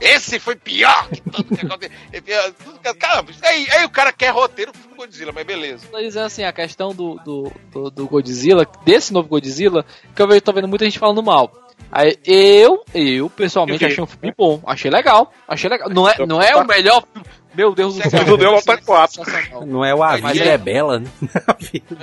[0.00, 1.96] Esse foi pior que tudo que aconteceu.
[2.12, 5.86] É Cara, aí, aí o cara quer roteiro pro Godzilla, mas beleza.
[5.98, 9.84] Dizendo assim, a questão do, do, do, do Godzilla, desse novo Godzilla,
[10.14, 11.50] que eu vejo, tô vendo muita gente falando mal.
[11.90, 14.60] Aí, eu, eu, pessoalmente, Eu achei um filme bom.
[14.66, 15.32] Achei legal.
[15.46, 15.88] Achei legal.
[15.88, 17.26] Não é, não é o melhor filme.
[17.56, 18.24] Meu Deus do céu.
[18.24, 19.24] Tu deu nota quatro.
[19.24, 19.64] Sensacional.
[19.66, 21.06] Não é o A Vida é- é Bela, né?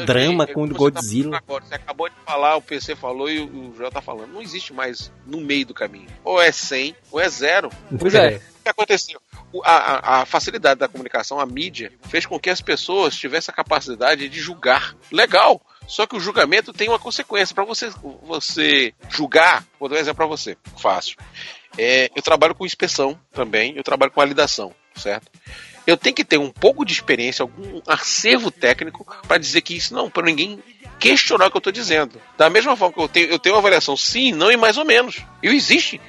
[0.05, 1.23] Drama com o tá Godzilla.
[1.31, 4.31] falando agora, você acabou de falar, o PC falou e o, Joel tá falando.
[4.33, 6.07] Não existe mais no meio do caminho.
[6.23, 7.69] Ou é 100 ou é zero.
[7.99, 8.37] Pois é.
[8.59, 9.21] O que aconteceu?
[9.63, 9.71] A,
[10.17, 14.27] a- a facilidade da comunicação, a mídia, fez com que as pessoas tivessem a capacidade
[14.29, 14.95] de julgar.
[15.11, 15.61] Legal.
[15.85, 17.53] Só que o julgamento tem uma consequência.
[17.53, 17.91] Para você,
[18.23, 20.57] você julgar, vou dar um exemplo para você.
[20.77, 21.17] Fácil.
[21.77, 25.31] É, eu trabalho com inspeção também, eu trabalho com validação, certo?
[25.85, 29.93] Eu tenho que ter um pouco de experiência, algum acervo técnico, para dizer que isso
[29.93, 30.63] não, para ninguém
[30.97, 32.21] questionar o que eu estou dizendo.
[32.37, 34.85] Da mesma forma que eu tenho, eu tenho uma avaliação sim, não e mais ou
[34.85, 35.17] menos.
[35.41, 35.99] E existe.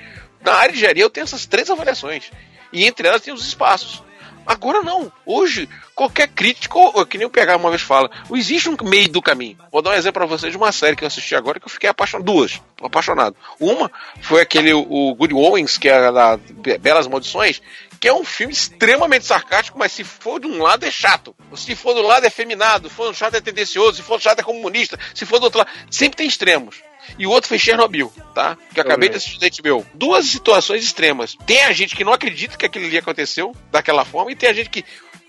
[0.41, 2.30] Na área de engenharia eu tenho essas três avaliações.
[2.72, 4.03] E entre elas tem os espaços.
[4.47, 5.11] Agora não.
[5.24, 9.57] Hoje, qualquer crítico, que nem o PH uma vez fala, existe um meio do caminho.
[9.72, 11.70] Vou dar um exemplo para vocês de uma série que eu assisti agora que eu
[11.70, 12.26] fiquei apaixonado.
[12.26, 13.35] Duas, apaixonado.
[13.59, 17.62] Uma foi aquele o Good Owens, que é da Be- Belas Maldições,
[18.05, 21.34] que é um filme extremamente sarcástico, mas se for de um lado é chato.
[21.57, 24.26] Se for do lado é feminado, se for do lado é tendencioso, se for do
[24.26, 25.70] lado é comunista, se for do outro lado.
[25.90, 26.82] Sempre tem extremos.
[27.18, 28.59] E o outro foi Chernobyl, tá?
[28.74, 29.86] Que eu acabei de assistir HBO.
[29.94, 31.34] Duas situações extremas.
[31.46, 34.52] Tem a gente que não acredita que aquilo ali aconteceu daquela forma, e tem a
[34.52, 34.84] gente que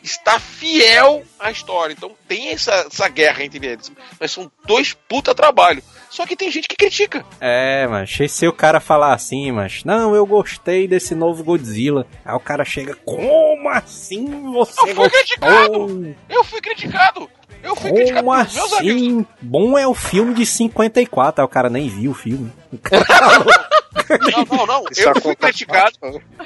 [0.06, 1.93] está fiel à história.
[1.93, 3.91] Então tem essa, essa guerra entre eles.
[4.20, 5.84] Mas são dois puta trabalho.
[6.10, 7.26] Só que tem gente que critica.
[7.41, 12.08] É, mas se o cara falar assim, mas não, eu gostei desse novo Godzilla.
[12.24, 15.10] Aí o cara chega, como assim você Eu fui gostou?
[15.10, 16.16] criticado!
[16.30, 17.30] Eu fui criticado!
[17.64, 19.01] Eu fui criticado Como pelos meus amigos.
[19.01, 19.26] assim?
[19.41, 21.41] Bom é o filme de 54.
[21.41, 22.51] Aí o cara nem viu o filme.
[24.10, 24.84] Não, não, não.
[24.91, 25.97] Isso Eu fui criticado.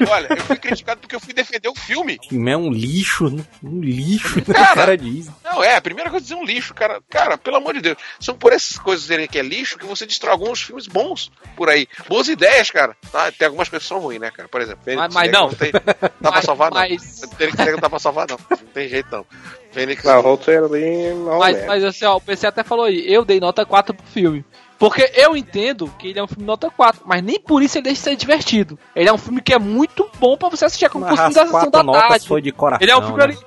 [0.10, 2.18] Olha, eu fui criticado porque eu fui defender o filme.
[2.32, 3.44] É um lixo, né?
[3.64, 4.42] um lixo.
[4.46, 4.72] Cara.
[4.72, 5.30] o cara diz.
[5.44, 7.02] Não, é, a primeira coisa é dizer um lixo, cara.
[7.10, 7.98] Cara, pelo amor de Deus.
[8.20, 11.70] São por essas coisas dizerem que é lixo que você destrói alguns filmes bons por
[11.70, 11.88] aí.
[12.08, 12.96] Boas ideias, cara.
[13.12, 13.32] Tá?
[13.32, 14.48] Tem algumas coisas que são ruins, né, cara?
[14.50, 15.50] Por exemplo, Mas- Fênix mas Negra não.
[15.54, 16.78] tem, dá pra Mas- salvar, não.
[16.78, 18.40] mas- Fênix Negra não dá pra salvar, não.
[18.50, 19.26] Não tem jeito, não.
[19.72, 21.66] Fênix Não, roteiro ali não Mas, é.
[21.68, 24.44] mas assim, ó, o PC até falou aí, eu dei nota 4 pro filme.
[24.80, 27.84] Porque eu entendo que ele é um filme nota 4, mas nem por isso ele
[27.84, 28.80] deixa de ser divertido.
[28.96, 31.46] Ele é um filme que é muito bom pra você assistir como Mas filme da
[31.46, 32.26] sessão da tarde.
[32.26, 32.82] foi de coração.
[32.82, 33.38] Ele é um filme né?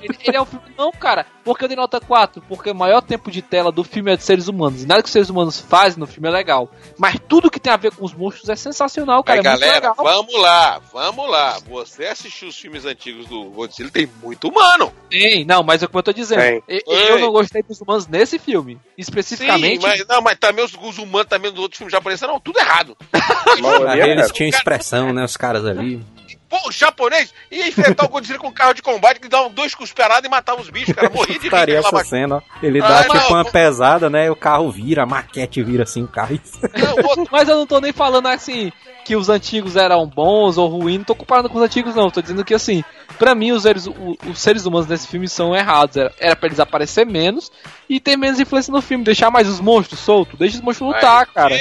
[0.00, 0.64] Ele, ele é um filme.
[0.78, 1.26] Não, cara.
[1.44, 2.42] Porque eu dei nota 4?
[2.48, 4.82] Porque o maior tempo de tela do filme é de seres humanos.
[4.82, 6.70] E nada que os seres humanos fazem no filme é legal.
[6.96, 9.40] Mas tudo que tem a ver com os monstros é sensacional, cara.
[9.40, 9.94] Aí, é muito galera, legal.
[9.96, 11.58] vamos lá, vamos lá.
[11.68, 14.92] Você assistiu os filmes antigos do Godzilla, tem muito humano.
[15.10, 16.62] Tem, não, mas é como eu tô dizendo.
[16.68, 18.74] Eu, não gostei dos humanos nesse filme.
[18.74, 19.82] Sim, Especificamente.
[19.82, 22.96] mas, não, mas também os, os humanos também dos outros filmes japoneses, não, tudo errado.
[24.06, 25.24] Eles tinham expressão, né?
[25.24, 26.02] Os caras ali.
[26.50, 29.72] Pô, o japonês ia enfrentar o Godzilla com um carro de combate que dava dois
[29.72, 31.08] cusperados e matava os bichos, cara.
[31.08, 32.42] Morria de rir essa cena, ó.
[32.60, 33.52] Ele Ah, dá não, tipo uma pô.
[33.52, 34.26] pesada, né?
[34.26, 36.30] E o carro vira, a maquete vira assim, o carro.
[36.76, 38.72] Não, Mas eu não tô nem falando assim
[39.04, 42.10] que os antigos eram bons ou ruins, não tô comparando com os antigos, não.
[42.10, 42.84] Tô dizendo que assim,
[43.18, 45.96] pra mim, os seres, os seres humanos nesse filme são errados.
[45.96, 47.50] Era, era pra eles aparecer menos
[47.88, 51.26] e ter menos influência no filme, deixar mais os monstros soltos, deixa os monstros lutar,
[51.26, 51.56] cara.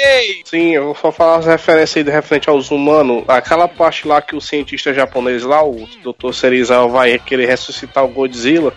[0.46, 3.24] Sim, eu vou só falar as referências aí de referente aos humanos.
[3.28, 6.34] Aquela parte lá que o cientista japonês lá, o Dr.
[6.34, 8.74] Serizawa, vai querer ressuscitar o Godzilla,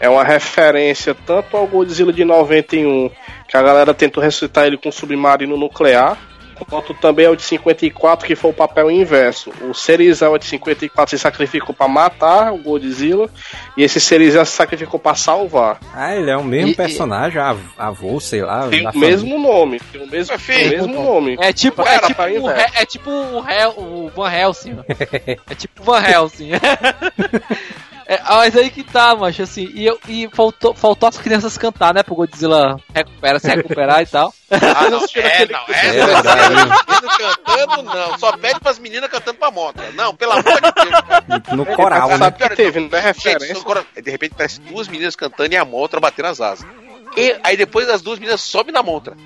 [0.00, 3.10] é uma referência tanto ao Godzilla de 91,
[3.48, 6.16] que a galera tentou ressuscitar ele com um submarino nuclear,
[6.66, 9.52] quanto também ao de 54, que foi o papel inverso.
[9.62, 13.28] O Serizawa de 54 se sacrificou para matar o Godzilla,
[13.76, 15.78] e esse Serizawa se sacrificou para salvar.
[15.94, 18.68] Ah, ele é o mesmo E- e- personagem, a- avô, sei lá.
[18.68, 20.66] Tem o mesmo nome, tem o mesmo, filho.
[20.84, 21.36] o mesmo nome.
[21.40, 22.74] É tipo, é tipo, pra o, inverso.
[22.76, 24.78] He- é tipo o, Hel, o Van Helsing.
[25.50, 26.50] É tipo o Van Helsing.
[28.10, 31.92] É, mas aí que tá, macho, assim, e, eu, e faltou, faltou as crianças cantar,
[31.92, 34.32] né, pro Godzilla recupera, se recuperar e tal.
[34.50, 36.54] Ah, não, é, não, é, É não, verdade.
[36.54, 36.74] menino
[37.18, 38.18] cantando, não.
[38.18, 39.78] Só pede pras meninas cantando pra moto.
[39.94, 41.42] Não, pelo amor de Deus.
[41.54, 42.18] No coral, Você né?
[42.24, 43.62] sabe que teve, não é Gente, referência.
[43.62, 46.66] cora- de repente parece duas meninas cantando e a montra batendo as asas.
[47.16, 49.16] E aí depois as duas meninas sobem na montra.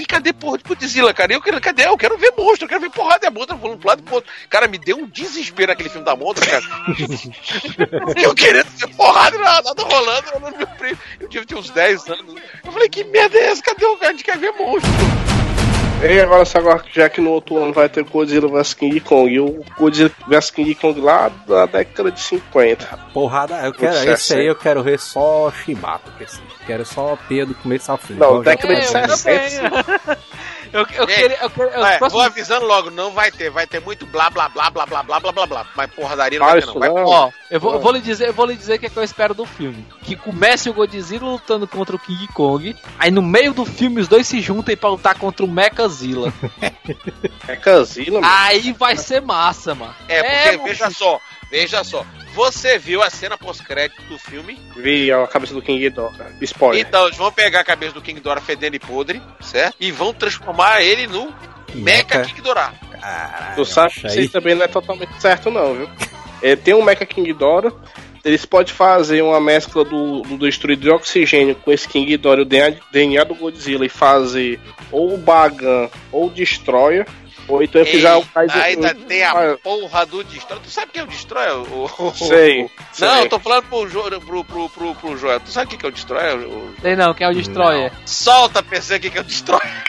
[0.00, 1.32] E cadê porra de Godzilla, cara?
[1.32, 1.86] Eu quero, cadê?
[1.86, 4.14] Eu quero ver monstro, eu quero ver porrada de montra voando pro lado e pro
[4.16, 4.30] outro.
[4.50, 6.64] Cara, me deu um desespero aquele filme da montra, cara.
[8.22, 10.28] eu querendo ver porrada e nada, rolando.
[10.34, 12.34] Eu, não- meu primo, eu tive uns 10 anos.
[12.64, 13.62] Eu falei, que merda é essa?
[13.62, 14.08] Cadê o cara?
[14.08, 14.90] A gente quer ver monstro.
[16.06, 19.32] E agora, se agora, já que no outro ano vai ter Godzilla vs King Kong,
[19.32, 22.86] e o Godzilla vs King Kong lá da década de 50.
[23.12, 24.46] Porrada, eu quero, esse aí hein?
[24.48, 25.50] eu quero ver só
[26.20, 28.14] esse- quero só P do começo ao fim.
[28.14, 29.06] Não, década de falei.
[29.08, 30.18] É, eu 60.
[30.74, 31.38] Eu, eu Ei, queria.
[31.40, 33.48] Eu queria os Ué, vou avisando logo, não vai ter.
[33.48, 35.66] Vai ter muito blá blá blá blá blá blá blá blá blá.
[35.76, 36.74] Mas porradaria não vai ter, não.
[36.74, 37.04] Vai não.
[37.04, 38.96] Ó, eu vou, eu vou lhe dizer, eu vou lhe dizer o que, é que
[38.96, 39.86] eu espero do filme.
[40.02, 44.08] Que comece o Godzilla lutando contra o King Kong, aí no meio do filme os
[44.08, 46.32] dois se juntem pra lutar contra o Mechazilla.
[47.46, 48.32] É Godzilla, mano.
[48.34, 49.94] aí vai ser massa, mano.
[50.08, 51.20] É, porque meu veja só,
[51.50, 52.04] veja só.
[52.34, 54.58] Você viu a cena pós-crédito do filme?
[54.76, 56.32] Vi a cabeça do King Ghidorah.
[56.40, 56.84] Spoiler.
[56.84, 59.76] Então, eles vão pegar a cabeça do King Dora fedendo e podre, certo?
[59.78, 61.32] E vão transformar ele no
[61.74, 62.24] Mecha Mecha.
[62.24, 62.74] King Dora.
[62.90, 65.88] Caralho, tu sabe que isso também não é totalmente certo, não, viu?
[66.42, 67.72] É, tem um Mecha King Ghidorah.
[68.24, 72.44] Eles podem fazer uma mescla do, do destruidor de oxigênio com esse King Ghidorah, o
[72.44, 74.58] DNA, DNA do Godzilla, e fazer
[74.90, 77.06] ou o Bagan ou o Destroyer.
[77.48, 78.62] Ou então fizer o Kaiser.
[78.62, 80.62] ainda tem a Ah, porra do Destroyer.
[80.62, 81.54] Tu sabe quem é o Destroyer?
[81.72, 82.62] O, o- Sei.
[82.62, 83.08] Não, sei.
[83.24, 85.40] eu tô falando pro, Jo- pro, pro, pro, pro Joel.
[85.40, 86.38] Tu sabe o que é o Destroyer?
[86.48, 87.92] O- Sei não, quem é o Destroyer?
[88.06, 89.84] Solta a PC aqui que é o Destroyer.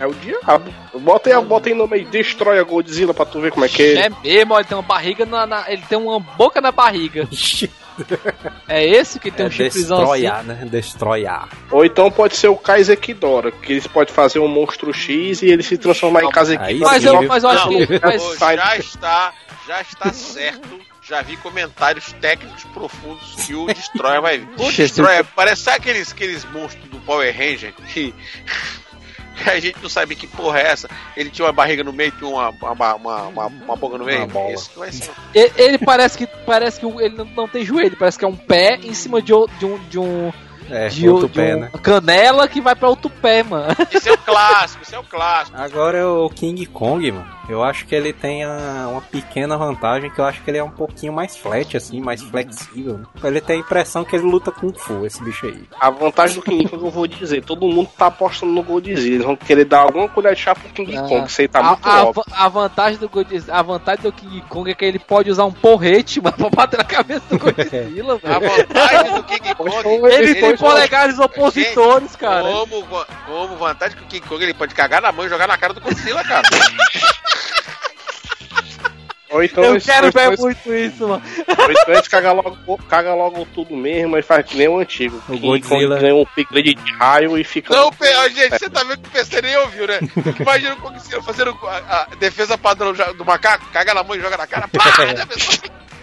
[0.00, 0.72] É o diabo.
[1.00, 3.82] Bota aí, bota aí nome aí, Destrói a Godzilla pra tu ver como é que
[3.82, 4.06] é.
[4.06, 7.26] É mesmo, ele tem uma barriga na, na- Ele tem uma boca na barriga.
[8.68, 10.22] É esse que tem É um chifrezão assim.
[10.22, 10.68] destroyar, né?
[10.70, 11.48] Destroyar.
[11.70, 15.46] Ou então pode ser o Kaiser Kidora, que eles podem fazer um monstro X e
[15.46, 16.92] ele se transformar em Kaiser Kidora.
[16.92, 18.00] Mas eu, mas eu acho Não, que.
[18.02, 19.32] Mas, já está,
[19.66, 20.88] já está certo.
[21.02, 24.48] Já vi comentários técnicos profundos que o Destroyer vai vir.
[24.58, 24.68] O.
[24.72, 28.14] Destroyer parece sabe aqueles, aqueles monstros do Power Ranger que
[29.46, 30.88] A gente não sabe que porra é essa.
[31.16, 34.18] Ele tinha uma barriga no meio, tinha uma, uma, uma, uma, uma boca no meio.
[34.20, 34.52] Uma bola.
[34.52, 35.10] Esse não é assim.
[35.34, 38.76] E- Ele parece que parece que ele não- tem joelho, parece que é um pé
[38.82, 40.32] em cima de, de um de um
[40.70, 41.70] É, de, outro de pé, um né?
[41.82, 43.66] canela que vai pra outro pé, mano.
[43.92, 45.56] Isso é o clássico, isso é o clássico.
[45.56, 47.38] Agora o King Kong, mano.
[47.48, 50.62] Eu acho que ele tem a- uma pequena vantagem que eu acho que ele é
[50.64, 53.00] um pouquinho mais flat, assim, mais flexível.
[53.24, 55.62] Ele tem a impressão que ele luta com Fu, esse bicho aí.
[55.80, 59.00] A vantagem do King Kong eu vou dizer, todo mundo tá apostando no Godzilla.
[59.00, 61.02] Eles vão querer dar alguma colher de chá pro King Ah.
[61.02, 62.24] Kong, isso aí tá a, muito a, óbvio.
[62.30, 65.52] a vantagem do Godzilla, a vantagem do King Kong é que ele pode usar um
[65.52, 68.66] porrete, mano, pra bater na cabeça do Godzilla, A velho.
[68.68, 70.06] vantagem do King Kong.
[70.12, 72.42] Ele tem pode- polegares opositores, cara.
[72.42, 72.84] Como,
[73.26, 75.72] como vantagem que o King Kong ele pode cagar na mão e jogar na cara
[75.74, 76.48] do Godzilla, cara.
[79.30, 81.22] Ou então Eu quero ou então ver eles- muito isso, mano.
[81.46, 85.18] ou então eles cagam logo, caga logo tudo mesmo e faz que nem o antigo.
[85.28, 85.96] O King Godzilla.
[85.96, 87.76] Kong ganha um upgrade de raio e fica.
[87.76, 89.98] Não, Pe- ó, gente, você tá vendo que o PC nem ouviu, né?
[90.40, 91.76] Imagina o Godzilla fazendo a,
[92.10, 94.66] a defesa padrão do macaco, caga na mão e joga na cara.
[94.72, 95.04] Pensou?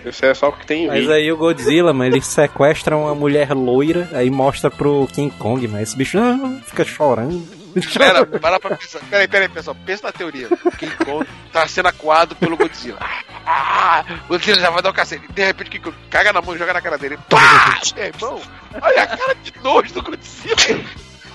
[0.06, 3.16] Isso é só o que tem em Mas aí o Godzilla, mano, ele sequestra uma
[3.16, 7.66] mulher loira, aí mostra pro King Kong, mas esse bicho ah, fica chorando.
[7.98, 9.00] Pera, para pra pensar.
[9.10, 9.76] Pera aí, pera aí, pessoal.
[9.86, 10.48] Pensa na teoria.
[10.48, 13.00] O King Kong tá sendo acuado pelo Godzilla.
[13.46, 15.28] Ah, o Godzilla já vai dar o cacete.
[15.30, 17.20] De repente, o King Kong caga na mão e joga na cara dele.
[17.30, 17.82] Pá!
[17.96, 18.42] Meu irmão,
[18.82, 20.86] olha a cara de nojo do Godzilla.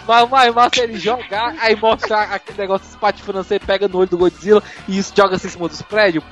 [0.06, 4.08] Mas, mas, mas se ele jogar, aí mostra aquele negócio espatifando, você pega no olho
[4.08, 6.24] do Godzilla e isso joga assim em cima dos prédios.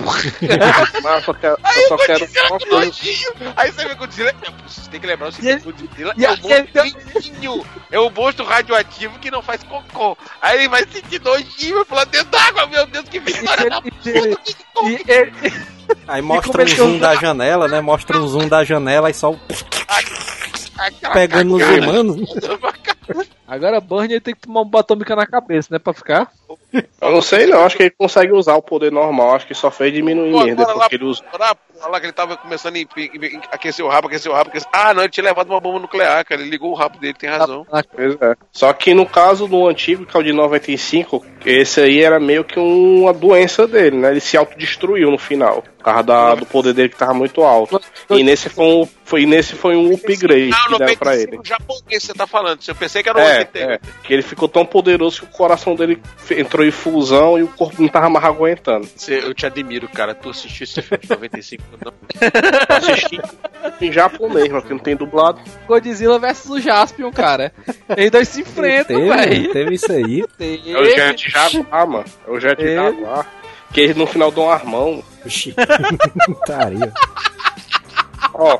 [1.03, 2.75] Mas eu só quero, Aí eu o só quero uma coisa.
[2.85, 3.31] nojinho.
[3.55, 4.33] Aí você vê o Godzilla.
[4.67, 8.45] Você tem que lembrar o seguinte: ele- o Godzilla é ele monstro É um monstro
[8.45, 10.17] radioativo que não faz cocô.
[10.41, 12.67] Aí ele vai sentir nojinho e pular dentro d'água.
[12.67, 14.99] Meu Deus, que vitória da puta, e
[16.07, 17.81] Aí mostra um começou zoom da janela, né?
[17.81, 19.39] Mostra um zoom da janela e só o
[21.13, 21.81] pegando nos cagada.
[21.81, 22.29] humanos.
[23.47, 25.79] Agora Burnie tem que tomar um batômica na cabeça, né?
[25.79, 26.31] Pra ficar.
[27.01, 29.71] Eu não sei não, acho que ele consegue usar o poder normal, acho que só
[29.71, 31.23] fez diminuir Pô, mesmo, lá, que ele usa.
[31.37, 31.55] lá,
[31.89, 34.69] lá que ele tava começando a aquecer o rabo, aquecer o rabo, aquecer...
[34.71, 36.41] Ah, não, ele tinha levado uma bomba nuclear, cara.
[36.41, 37.65] Ele ligou o rabo dele, tem razão.
[37.95, 38.35] Pois é.
[38.51, 42.43] Só que no caso do antigo, que é o de 95, esse aí era meio
[42.43, 44.11] que uma doença dele, né?
[44.11, 45.63] Ele se autodestruiu no final.
[45.77, 47.79] Por causa da- do poder dele que tava muito alto.
[48.09, 51.41] E nesse foi um, foi, nesse foi um upgrade Não, que deram pra 95 ele.
[51.47, 52.59] japonês você tá falando.
[52.67, 53.59] Eu pensei que era o É, 80.
[53.59, 57.47] é, que ele ficou tão poderoso que o coração dele entrou em fusão e o
[57.47, 58.87] corpo não tava mais aguentando.
[59.07, 60.13] Eu te admiro, cara.
[60.13, 61.63] Tu assistiu esse filme de 95?
[61.83, 61.93] Não?
[62.21, 63.19] Eu assisti
[63.81, 65.39] em japonês, mas que não tem dublado.
[65.67, 67.51] Godzilla versus o Jaspion, cara.
[67.95, 69.51] Eles dois se enfrentam, Teve, velho.
[69.53, 70.23] teve isso aí.
[70.39, 72.05] É o Jet Jaguar, mano.
[72.27, 72.75] É o Jet É.
[72.75, 73.25] Jaguar.
[73.71, 75.03] Que eles no final dão um armão.
[75.25, 75.53] Oxi.
[76.45, 76.91] Taria.
[78.33, 78.59] Ó,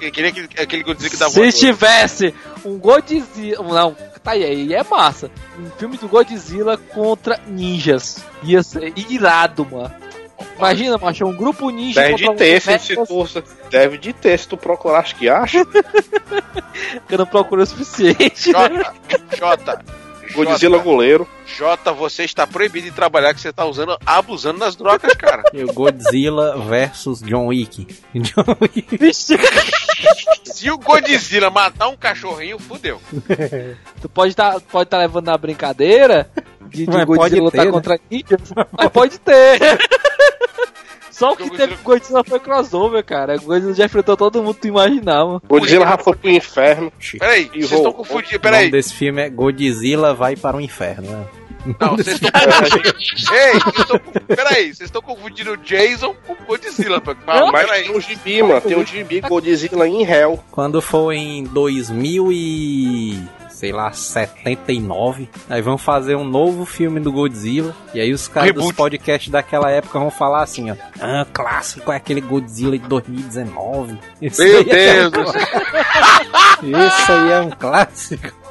[0.00, 2.34] Eu queria aquele, aquele Godzilla que dá Se tivesse
[2.64, 3.62] um Godzilla.
[3.62, 5.30] Não, tá aí, é massa.
[5.58, 8.24] Um filme do Godzilla contra ninjas.
[8.42, 9.92] Ia ser irado, mano.
[10.56, 12.00] Imagina, macho, um grupo ninja.
[12.00, 13.26] deve contra de ter, se, tu,
[13.70, 15.58] deve de ter, se tu procurar, acho que acha.
[17.10, 18.52] eu não procurei o suficiente.
[18.52, 18.94] Jota,
[19.36, 19.84] Jota,
[20.32, 21.28] Godzilla Jota, goleiro.
[21.46, 25.42] Jota, você está proibido de trabalhar que você tá usando, abusando das drogas, cara.
[25.52, 27.86] E o Godzilla versus John Wick.
[28.14, 28.98] John Wick.
[30.44, 33.00] Se o Godzilla matar um cachorrinho, fudeu.
[34.00, 36.28] Tu pode estar pode tá levando na brincadeira
[36.72, 37.72] de, de Godzilla pode lutar ter, né?
[37.72, 39.58] contra ninjas, mas pode ter.
[41.10, 43.36] Só o que o teve com Godzilla foi crossover, cara.
[43.36, 45.40] O Godzilla já enfrentou todo mundo que tu imaginava.
[45.46, 46.92] Godzilla já foi pro inferno.
[47.18, 48.30] Peraí, vocês estão confundindo.
[48.30, 51.10] O nome Peraí, desse filme é Godzilla vai para o inferno.
[51.10, 51.26] Né?
[51.80, 53.34] Não, vocês estão confundindo.
[53.34, 54.00] Ei, vocês estão.
[54.26, 57.02] Peraí, vocês estão confundindo o Jason com o Godzilla.
[57.26, 57.82] Ah, mas peraí.
[57.84, 58.60] tem um gibi, mano.
[58.60, 60.42] Tem um gibi Godzilla em Hell.
[60.50, 67.12] Quando for em 2000 e sei lá, 79, aí vão fazer um novo filme do
[67.12, 71.92] Godzilla, e aí os caras dos podcasts daquela época vão falar assim, ó, ah, clássico
[71.92, 73.96] é aquele Godzilla de 2019.
[74.20, 75.40] Isso Meu aí é- Deus do céu.
[76.62, 78.41] Isso aí é um clássico.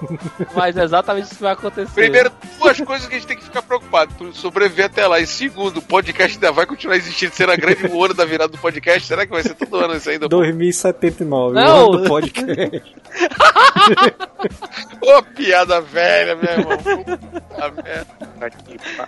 [0.55, 1.93] Mas é exatamente isso que vai acontecer.
[1.93, 5.19] Primeiro, duas coisas que a gente tem que ficar preocupado por sobreviver até lá.
[5.19, 8.57] E segundo, o podcast ainda vai continuar existindo, será grande o ano da virada do
[8.57, 9.07] podcast.
[9.07, 10.27] Será que vai ser todo ano isso ainda?
[10.27, 11.89] 2079, Não.
[11.89, 12.95] o ano do podcast.
[15.01, 16.77] Ô, piada velha, meu irmão.
[16.77, 18.07] Puta merda.
[18.41, 19.07] Aqui, pá.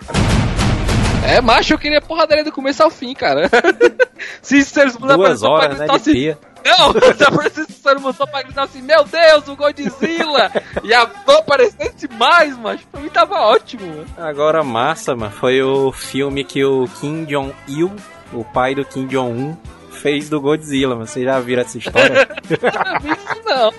[1.26, 3.50] É, macho, eu queria porradaria do começo ao fim, cara.
[4.42, 6.36] se, se eles Duas horas, né, de assim.
[6.66, 10.52] Não, se aparecesse se eles só pra gritar assim, meu Deus, o Godzilla!
[10.84, 12.88] e a dor aparecesse mais, macho.
[12.90, 14.06] Pra mim tava ótimo, mano.
[14.18, 17.92] Agora, massa, mano, foi o filme que o Kim Jong-il,
[18.32, 19.58] o pai do Kim Jong-un,
[19.92, 22.28] fez do Godzilla, mas vocês já viram essa história?
[22.50, 23.74] Não vi isso não.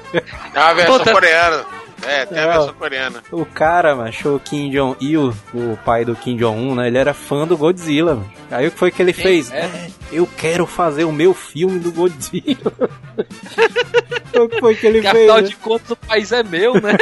[0.55, 1.65] É uma versão coreana.
[2.07, 3.23] É, tem a É, versão coreana.
[3.33, 6.87] O cara, mano, o Kim Jong-il, o pai do Kim Jong-un, né?
[6.89, 8.33] Ele era fã do Godzilla, mano.
[8.51, 9.51] Aí o que foi que ele fez?
[9.53, 9.61] é?
[9.61, 12.73] É, eu quero fazer o meu filme do Godzilla.
[14.37, 15.17] o que foi que ele Que fez?
[15.31, 15.49] afinal né?
[15.49, 16.93] de contas o país é meu, né?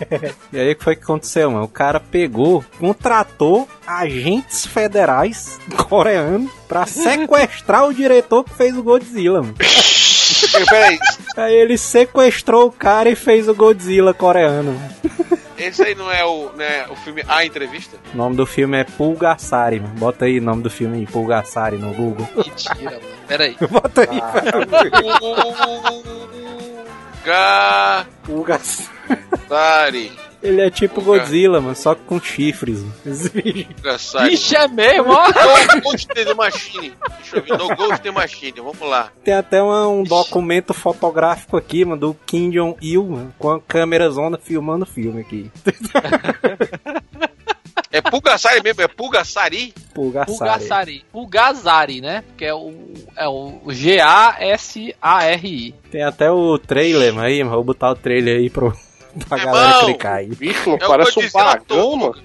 [0.52, 1.64] E aí o que foi que aconteceu, mano?
[1.64, 5.58] O cara pegou, contratou agentes federais
[5.88, 9.54] coreanos pra sequestrar o diretor que fez o Godzilla, mano.
[10.68, 10.98] Peraí,
[11.36, 14.51] Aí ele sequestrou o cara e fez o Godzilla coreano.
[15.58, 17.96] Esse aí não é o, né, o filme A Entrevista?
[18.12, 19.94] O nome do filme é Pulgasari, mano.
[19.94, 22.28] Bota aí o nome do filme aí, Pulgasari no Google.
[22.34, 23.00] Mentira, mano.
[23.28, 23.56] Pera aí.
[23.70, 24.20] Bota aí.
[28.24, 28.88] Pulgasari.
[29.06, 30.12] Pulgasari.
[30.42, 31.20] Ele é tipo Pulga.
[31.20, 32.80] Godzilla, mano, só que com chifres.
[33.04, 33.68] bicho.
[34.30, 35.26] Ixi, é mesmo, ó.
[35.28, 36.94] No Ghost the Machine.
[37.20, 37.58] Deixa eu ver.
[37.58, 38.52] No Ghost the Machine.
[38.56, 39.12] Vamos lá.
[39.22, 44.10] Tem até uma- um documento fotográfico aqui, mano, do Kim Jong-il, mano, com a câmera
[44.10, 45.50] zona filmando o filme aqui.
[47.90, 48.80] É Pulgasari mesmo?
[48.82, 49.74] É Pulgasari?
[49.94, 50.32] Pulgasari.
[50.38, 51.04] Pulgasari.
[51.12, 52.24] Pulgasari, né?
[52.38, 52.72] Que é o,
[53.16, 53.60] é o
[54.62, 55.74] G-A-S-A-R-I.
[55.90, 58.72] Tem até o trailer, mano, aí, mano, vou botar o trailer aí pro,
[59.28, 59.84] pra É galera bom.
[59.86, 60.26] clicar aí.
[60.28, 61.96] Bicho, É parece um Godzilla todo.
[61.96, 62.22] mano.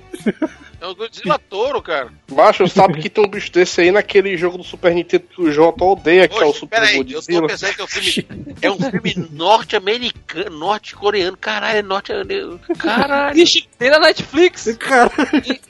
[0.80, 2.10] É o Godzilla Toro, cara.
[2.32, 5.52] Macho, sabe que tem um bicho desse aí naquele jogo do Super Nintendo que o
[5.52, 7.48] Jota odeia, que é o Super peraí, eu tô Godzilla.
[7.48, 8.28] pensando que é um filme.
[8.62, 11.36] É um filme norte-americano, norte-coreano.
[11.36, 12.12] Caralho, é norte
[12.78, 13.36] Caralho.
[13.78, 14.76] Tem na Netflix.
[14.80, 15.12] Cara,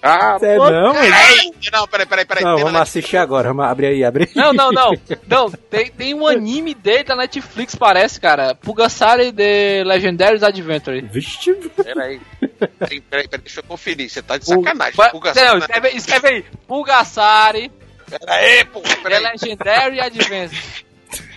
[0.02, 0.94] Ah, é não, mano.
[0.94, 2.44] Peraí, não, peraí, peraí, peraí.
[2.44, 4.30] Não, vamos assistir agora, vamos abrir aí, abre aí.
[4.34, 4.94] Não, não, não.
[5.28, 8.56] Não, tem, tem um anime dele da Netflix, parece, cara.
[8.56, 11.02] Pulgasari The Legendary Adventure.
[11.02, 12.22] Vixe, Peraí.
[12.40, 14.10] Peraí, peraí, peraí, deixa eu conferir.
[14.10, 14.94] Você tá de sacanagem.
[14.96, 15.46] Vai- Pulgasari.
[15.48, 16.46] Não, escreve, escreve aí.
[16.66, 17.72] Pulgasari
[18.10, 19.22] Peraí, pô, The peraí.
[19.22, 20.86] Legendary Adventure.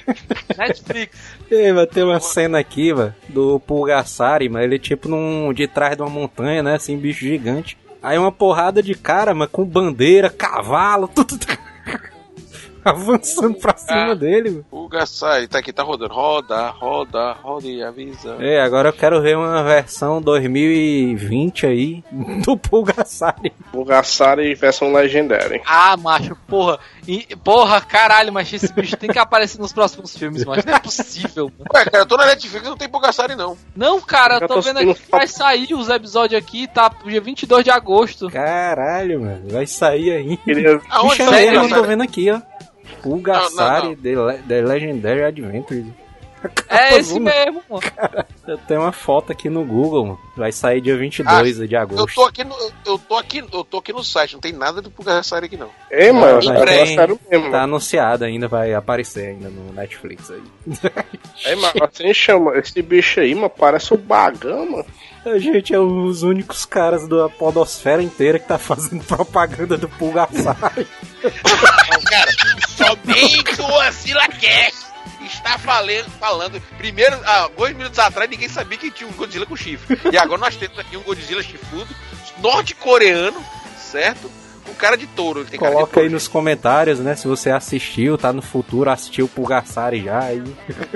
[0.56, 1.18] Netflix.
[1.50, 5.96] Ei, vai ter uma cena aqui, mano, do Pulgasari, mas ele tipo num, de trás
[5.96, 7.76] de uma montanha, né, assim, bicho gigante.
[8.02, 11.36] Aí uma porrada de cara, mas com bandeira, cavalo, tudo
[12.84, 14.14] avançando pra cima Ah.
[14.14, 14.64] dele, mano.
[14.70, 16.12] Pulgasari, tá aqui, tá rodando.
[16.14, 18.36] Roda, roda, roda e avisa.
[18.40, 22.04] É, agora eu quero ver uma versão 2020 aí
[22.44, 23.52] do Pulgasari.
[23.72, 25.60] Pulgasari versão legendária.
[25.66, 26.78] Ah, macho, porra.
[27.06, 30.66] E- porra, caralho, mas esse bicho tem que aparecer nos próximos filmes, macho.
[30.66, 31.70] Não é possível, mano.
[31.74, 33.56] Ué, cara, eu tô na Netflix não tem Pulgasari, não.
[33.74, 36.90] Não, cara, eu tô tô vendo aqui que vai sair os episódios aqui, tá?
[37.04, 38.28] Dia 22 de agosto.
[38.30, 40.36] Caralho, mano, vai sair aí.
[40.38, 40.80] Queria...
[40.90, 42.40] Aonde Bicho, é eu tô vendo aqui, ó.
[43.02, 45.86] Pulgasari Não, não, The, The Legendary Adventures.
[46.70, 47.82] É esse mesmo, mano.
[48.48, 50.18] Eu tenho uma foto aqui no Google, mano.
[50.34, 52.14] Vai sair dia 22 de Eu agosto.
[52.14, 52.54] tô aqui no,
[52.86, 55.68] eu tô aqui, eu tô aqui no site, não tem nada do Pulgasari aqui, não.
[55.90, 56.96] Ei, mano, Não, é tem.
[56.96, 57.50] mesmo.
[57.50, 60.42] Tá anunciado ainda, vai aparecer ainda no Netflix aí.
[61.44, 62.56] Ei, mano, assim chama.
[62.56, 64.86] Esse bicho aí, mano, parece um bagão, mano.
[65.24, 70.88] A gente é os únicos caras da podosfera inteira que tá fazendo propaganda do Pulgasari.
[72.08, 72.32] Cara,
[72.66, 74.86] somente o AsilaCast
[75.22, 76.60] está falando, falando.
[76.78, 77.16] Primeiro,
[77.56, 79.98] dois minutos atrás, ninguém sabia que tinha um Godzilla com chifre.
[80.10, 81.94] E agora nós temos aqui um Godzilla chifrudo,
[82.38, 83.44] norte-coreano,
[83.78, 84.30] certo?
[84.80, 85.40] Cara de touro.
[85.40, 86.12] Ele tem cara de Coloca aí touro.
[86.14, 87.14] nos comentários, né?
[87.14, 90.20] Se você assistiu, tá no futuro, assistiu o Pulgasari já.
[90.20, 90.42] Aí.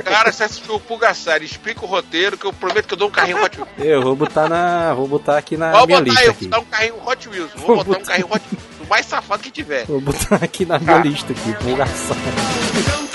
[0.04, 3.10] Cara, você assistiu o Pulgasari, explica o roteiro que eu prometo que eu dou um
[3.12, 3.70] carrinho Hot Wheels.
[3.78, 4.94] Eu vou botar na.
[4.94, 6.48] Vou botar aqui na Vou minha botar, lista eu aqui.
[6.48, 7.50] vou botar um carrinho Hot Wheels.
[7.56, 8.64] Vou botar um carrinho Hot Wheels.
[8.80, 9.84] O mais safado que tiver.
[9.86, 13.13] Vou botar aqui na minha lista aqui, Pulgasari.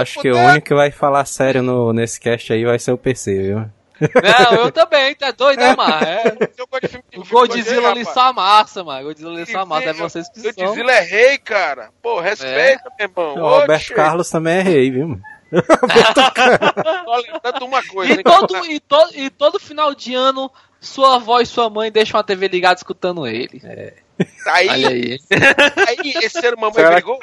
[0.00, 2.98] Acho que o único que vai falar sério no, nesse cast aí vai ser o
[2.98, 3.64] PC, viu?
[4.00, 6.06] Não, eu também, tá doido, né, mano?
[6.06, 6.36] É,
[7.18, 9.08] o Godzilla ali só amassa, mano.
[9.08, 10.66] Godzilla ali só amassa, é vocês que são.
[10.66, 11.90] Godzilla é rei, cara.
[12.00, 13.34] Pô, respeita, meu irmão.
[13.34, 15.08] O Roberto Carlos também é rei, viu?
[15.08, 15.22] mano?
[17.32, 21.40] Lembrando uma coisa, E hein, todo, e, todo, e todo final de ano, sua avó
[21.40, 23.60] e sua mãe deixam a TV ligada escutando ele.
[23.60, 23.68] Tá
[24.46, 25.18] aí, Olha aí.
[25.88, 27.18] aí esse ser mamãe Será brigou.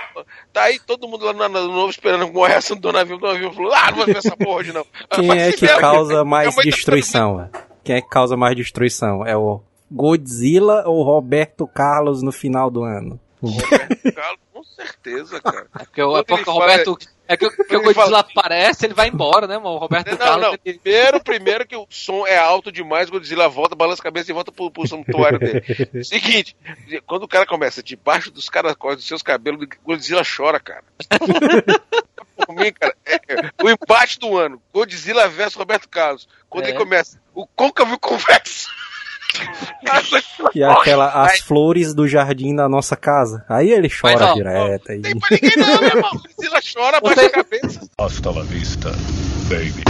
[0.54, 3.18] Tá aí todo mundo lá no ano novo esperando uma reação do navio.
[3.18, 4.86] Do navio falou: Ah, não vou ver essa porra hoje não.
[5.12, 7.50] Quem vai é se que ferrar, causa mais tá destruição, velho?
[7.84, 9.26] Quem é que causa mais destruição?
[9.26, 13.20] É o Godzilla ou Roberto Carlos no final do ano?
[13.42, 15.68] Roberto Carlos, com certeza, cara.
[15.76, 16.98] É porque, o- é o Roberto,
[17.28, 19.72] É que, que o Godzilla fala- aparece, ele vai embora, né, mano?
[19.76, 20.42] O Roberto Não, Carlos.
[20.48, 20.58] não.
[20.64, 24.34] ele- Primeiro, primeiro que o som é alto demais, Godzilla volta, balança a cabeça e
[24.34, 25.64] volta pro, pro santuário dele.
[26.06, 26.56] Seguinte,
[27.08, 30.84] quando o cara começa debaixo dos caracóis dos seus cabelos, Godzilla chora, cara.
[32.46, 36.28] Por mim, cara, é o empate do ano, Godzilla versus Roberto Carlos.
[36.50, 36.70] Quando É.
[36.70, 38.68] ele começa, o côncavo conversa.
[40.54, 43.44] E aquela, as flores do jardim da nossa casa.
[43.50, 44.92] Aí ele chora Mas, direto.
[44.92, 45.02] Aí.
[45.02, 46.12] Tem pra ninguém não, meu irmão.
[46.12, 47.82] Godzilla chora, baixa a cabeça.
[47.98, 48.92] Hasta la vista,
[49.50, 49.84] baby.